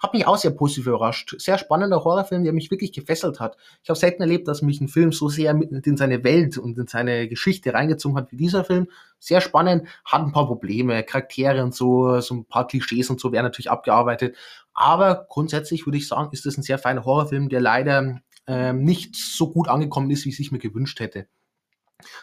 Hat 0.00 0.14
mich 0.14 0.26
auch 0.26 0.38
sehr 0.38 0.50
positiv 0.50 0.86
überrascht. 0.86 1.34
Sehr 1.38 1.58
spannender 1.58 2.02
Horrorfilm, 2.02 2.42
der 2.42 2.54
mich 2.54 2.70
wirklich 2.70 2.92
gefesselt 2.92 3.38
hat. 3.38 3.58
Ich 3.82 3.90
habe 3.90 3.98
selten 3.98 4.22
erlebt, 4.22 4.48
dass 4.48 4.62
mich 4.62 4.80
ein 4.80 4.88
Film 4.88 5.12
so 5.12 5.28
sehr 5.28 5.52
mit 5.52 5.70
in 5.86 5.96
seine 5.98 6.24
Welt 6.24 6.56
und 6.56 6.78
in 6.78 6.86
seine 6.86 7.28
Geschichte 7.28 7.74
reingezogen 7.74 8.16
hat 8.16 8.32
wie 8.32 8.36
dieser 8.36 8.64
Film. 8.64 8.88
Sehr 9.18 9.42
spannend, 9.42 9.86
hat 10.06 10.22
ein 10.22 10.32
paar 10.32 10.46
Probleme, 10.46 11.02
Charaktere 11.02 11.62
und 11.62 11.74
so, 11.74 12.20
so 12.20 12.34
ein 12.34 12.44
paar 12.46 12.66
Klischees 12.66 13.10
und 13.10 13.20
so 13.20 13.30
werden 13.30 13.44
natürlich 13.44 13.70
abgearbeitet. 13.70 14.36
Aber 14.72 15.26
grundsätzlich 15.28 15.86
würde 15.86 15.98
ich 15.98 16.08
sagen, 16.08 16.30
ist 16.32 16.46
das 16.46 16.56
ein 16.56 16.62
sehr 16.62 16.78
feiner 16.78 17.04
Horrorfilm, 17.04 17.50
der 17.50 17.60
leider 17.60 18.20
ähm, 18.46 18.82
nicht 18.82 19.16
so 19.16 19.52
gut 19.52 19.68
angekommen 19.68 20.10
ist, 20.10 20.24
wie 20.24 20.30
ich 20.30 20.40
es 20.40 20.50
mir 20.50 20.58
gewünscht 20.58 20.98
hätte. 21.00 21.26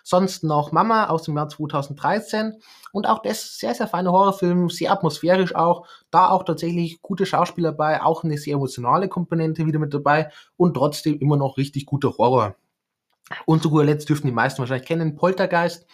Sonst 0.03 0.43
noch 0.43 0.71
Mama 0.71 1.07
aus 1.07 1.23
dem 1.23 1.35
Jahr 1.35 1.49
2013 1.49 2.53
und 2.91 3.07
auch 3.07 3.21
das 3.21 3.57
sehr, 3.57 3.75
sehr 3.75 3.87
feine 3.87 4.11
Horrorfilm, 4.11 4.69
sehr 4.69 4.91
atmosphärisch 4.91 5.55
auch. 5.55 5.87
Da 6.11 6.29
auch 6.29 6.43
tatsächlich 6.43 7.01
gute 7.01 7.25
Schauspieler 7.25 7.71
dabei, 7.71 8.01
auch 8.01 8.23
eine 8.23 8.37
sehr 8.37 8.55
emotionale 8.55 9.07
Komponente 9.07 9.65
wieder 9.65 9.79
mit 9.79 9.93
dabei 9.93 10.31
und 10.55 10.73
trotzdem 10.75 11.19
immer 11.19 11.37
noch 11.37 11.57
richtig 11.57 11.85
guter 11.85 12.17
Horror. 12.17 12.55
Und 13.45 13.61
zu 13.61 13.69
guter 13.69 13.85
Letzt 13.85 14.09
dürften 14.09 14.27
die 14.27 14.33
meisten 14.33 14.59
wahrscheinlich 14.59 14.87
kennen, 14.87 15.15
Poltergeist. 15.15 15.85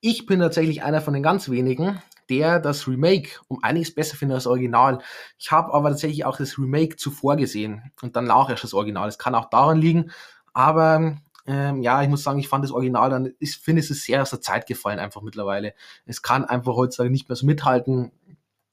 Ich 0.00 0.26
bin 0.26 0.40
tatsächlich 0.40 0.82
einer 0.82 1.00
von 1.00 1.14
den 1.14 1.22
ganz 1.22 1.48
wenigen, 1.50 2.02
der 2.28 2.60
das 2.60 2.86
Remake 2.86 3.30
um 3.48 3.62
einiges 3.62 3.94
besser 3.94 4.16
findet 4.16 4.36
als 4.36 4.44
das 4.44 4.50
Original. 4.50 5.00
Ich 5.38 5.50
habe 5.50 5.72
aber 5.72 5.90
tatsächlich 5.90 6.24
auch 6.24 6.36
das 6.36 6.58
Remake 6.58 6.96
zuvor 6.96 7.36
gesehen 7.36 7.90
und 8.02 8.14
danach 8.14 8.50
erst 8.50 8.64
das 8.64 8.74
Original. 8.74 9.08
Es 9.08 9.18
kann 9.18 9.34
auch 9.34 9.50
daran 9.50 9.80
liegen, 9.80 10.10
aber 10.52 11.16
ähm, 11.48 11.82
ja, 11.82 12.02
ich 12.02 12.10
muss 12.10 12.22
sagen, 12.22 12.38
ich 12.38 12.46
fand 12.46 12.62
das 12.62 12.72
Original 12.72 13.08
dann, 13.08 13.32
ich 13.38 13.56
finde, 13.56 13.80
es 13.80 13.90
ist 13.90 14.04
sehr 14.04 14.20
aus 14.20 14.28
der 14.28 14.42
Zeit 14.42 14.66
gefallen 14.66 14.98
einfach 14.98 15.22
mittlerweile. 15.22 15.72
Es 16.04 16.20
kann 16.20 16.44
einfach 16.44 16.76
heutzutage 16.76 17.10
nicht 17.10 17.30
mehr 17.30 17.36
so 17.36 17.46
mithalten. 17.46 18.12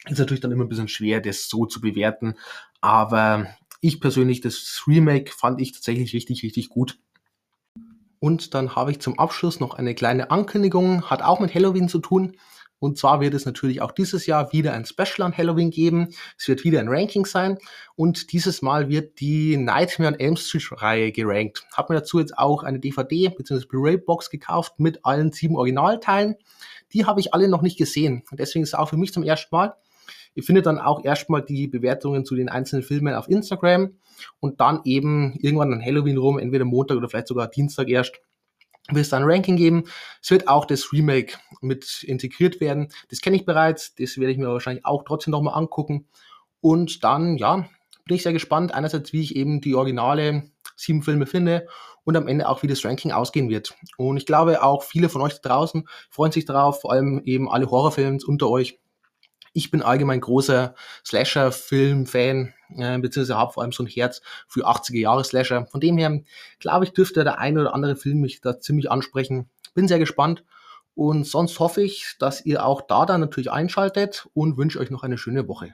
Ist 0.05 0.19
natürlich 0.19 0.41
dann 0.41 0.51
immer 0.51 0.65
ein 0.65 0.69
bisschen 0.69 0.89
schwer, 0.89 1.21
das 1.21 1.47
so 1.47 1.65
zu 1.65 1.79
bewerten. 1.79 2.35
Aber 2.81 3.47
ich 3.79 4.01
persönlich, 4.01 4.41
das 4.41 4.83
Remake 4.87 5.31
fand 5.31 5.61
ich 5.61 5.71
tatsächlich 5.71 6.13
richtig, 6.13 6.43
richtig 6.43 6.67
gut. 6.67 6.99
Und 8.19 8.53
dann 8.53 8.75
habe 8.75 8.91
ich 8.91 8.99
zum 8.99 9.17
Abschluss 9.19 9.61
noch 9.61 9.75
eine 9.75 9.95
kleine 9.95 10.29
Ankündigung, 10.29 11.09
hat 11.09 11.21
auch 11.21 11.39
mit 11.39 11.55
Halloween 11.55 11.87
zu 11.87 11.99
tun. 11.99 12.35
Und 12.79 12.97
zwar 12.97 13.21
wird 13.21 13.33
es 13.33 13.45
natürlich 13.45 13.81
auch 13.81 13.91
dieses 13.91 14.25
Jahr 14.25 14.51
wieder 14.51 14.73
ein 14.73 14.85
Special 14.85 15.21
an 15.25 15.37
Halloween 15.37 15.71
geben. 15.71 16.09
Es 16.37 16.47
wird 16.47 16.63
wieder 16.63 16.79
ein 16.79 16.89
Ranking 16.89 17.25
sein. 17.25 17.57
Und 17.95 18.31
dieses 18.31 18.61
Mal 18.61 18.89
wird 18.89 19.19
die 19.19 19.57
Nightmare 19.57 20.13
on 20.13 20.19
Elm 20.19 20.35
Street 20.35 20.69
Reihe 20.71 21.11
gerankt. 21.11 21.65
Hab 21.73 21.89
mir 21.89 21.95
dazu 21.95 22.19
jetzt 22.19 22.37
auch 22.37 22.63
eine 22.63 22.79
DVD 22.79 23.29
bzw. 23.29 23.65
Blu-ray 23.65 23.97
Box 23.97 24.29
gekauft 24.29 24.79
mit 24.79 25.05
allen 25.05 25.31
sieben 25.31 25.55
Originalteilen. 25.55 26.35
Die 26.93 27.05
habe 27.05 27.19
ich 27.19 27.33
alle 27.33 27.47
noch 27.47 27.61
nicht 27.61 27.77
gesehen. 27.77 28.23
Und 28.29 28.39
deswegen 28.39 28.63
ist 28.63 28.69
es 28.69 28.75
auch 28.75 28.89
für 28.89 28.97
mich 28.97 29.13
zum 29.13 29.23
ersten 29.23 29.55
Mal. 29.55 29.75
Ihr 30.35 30.43
findet 30.43 30.65
dann 30.65 30.79
auch 30.79 31.03
erstmal 31.03 31.41
die 31.41 31.67
Bewertungen 31.67 32.25
zu 32.25 32.35
den 32.35 32.49
einzelnen 32.49 32.83
Filmen 32.83 33.15
auf 33.15 33.29
Instagram 33.29 33.95
und 34.41 34.59
dann 34.59 34.81
eben 34.83 35.33
irgendwann 35.39 35.73
an 35.73 35.83
Halloween 35.83 36.17
rum, 36.17 36.37
entweder 36.37 36.65
Montag 36.65 36.97
oder 36.97 37.07
vielleicht 37.09 37.29
sogar 37.29 37.47
Dienstag 37.47 37.89
erst, 37.89 38.19
wird 38.89 39.03
es 39.03 39.09
dann 39.09 39.23
ein 39.23 39.29
Ranking 39.29 39.55
geben. 39.55 39.85
Es 40.21 40.31
wird 40.31 40.47
auch 40.47 40.65
das 40.65 40.91
Remake 40.91 41.37
mit 41.61 42.03
integriert 42.03 42.59
werden. 42.59 42.89
Das 43.09 43.21
kenne 43.21 43.35
ich 43.35 43.45
bereits, 43.45 43.95
das 43.95 44.17
werde 44.17 44.31
ich 44.31 44.37
mir 44.37 44.47
wahrscheinlich 44.47 44.85
auch 44.85 45.03
trotzdem 45.03 45.31
nochmal 45.31 45.55
angucken. 45.55 46.07
Und 46.61 47.03
dann, 47.03 47.37
ja, 47.37 47.67
bin 48.05 48.15
ich 48.15 48.23
sehr 48.23 48.33
gespannt. 48.33 48.73
Einerseits, 48.73 49.13
wie 49.13 49.21
ich 49.21 49.35
eben 49.35 49.61
die 49.61 49.75
originale 49.75 50.43
sieben 50.75 51.01
Filme 51.01 51.25
finde 51.25 51.67
und 52.03 52.15
am 52.15 52.27
Ende 52.27 52.47
auch, 52.47 52.63
wie 52.63 52.67
das 52.67 52.85
Ranking 52.85 53.11
ausgehen 53.11 53.49
wird. 53.49 53.75
Und 53.97 54.17
ich 54.17 54.25
glaube, 54.25 54.63
auch 54.63 54.83
viele 54.83 55.09
von 55.09 55.21
euch 55.21 55.41
draußen 55.41 55.87
freuen 56.09 56.31
sich 56.31 56.45
darauf, 56.45 56.81
vor 56.81 56.91
allem 56.91 57.21
eben 57.25 57.49
alle 57.49 57.69
Horrorfans 57.69 58.23
unter 58.23 58.49
euch. 58.49 58.79
Ich 59.57 59.71
bin 59.71 59.81
allgemein 59.81 60.19
großer 60.19 60.75
Slasher-Film-Fan, 61.05 62.53
äh, 62.75 62.99
beziehungsweise 62.99 63.37
habe 63.37 63.53
vor 63.53 63.63
allem 63.63 63.71
so 63.71 63.83
ein 63.83 63.87
Herz 63.87 64.21
für 64.49 64.67
80er-Jahre-Slasher. 64.67 65.65
Von 65.67 65.79
dem 65.79 65.97
her, 65.97 66.21
glaube 66.59 66.83
ich, 66.83 66.91
dürfte 66.91 67.23
der 67.23 67.39
eine 67.39 67.61
oder 67.61 67.73
andere 67.73 67.95
Film 67.95 68.19
mich 68.19 68.41
da 68.41 68.59
ziemlich 68.59 68.91
ansprechen. 68.91 69.49
Bin 69.73 69.87
sehr 69.87 69.97
gespannt. 69.97 70.43
Und 70.93 71.25
sonst 71.25 71.57
hoffe 71.61 71.81
ich, 71.81 72.17
dass 72.19 72.45
ihr 72.45 72.65
auch 72.65 72.81
da 72.81 73.05
dann 73.05 73.21
natürlich 73.21 73.49
einschaltet 73.49 74.27
und 74.33 74.57
wünsche 74.57 74.77
euch 74.77 74.91
noch 74.91 75.03
eine 75.03 75.17
schöne 75.17 75.47
Woche. 75.47 75.73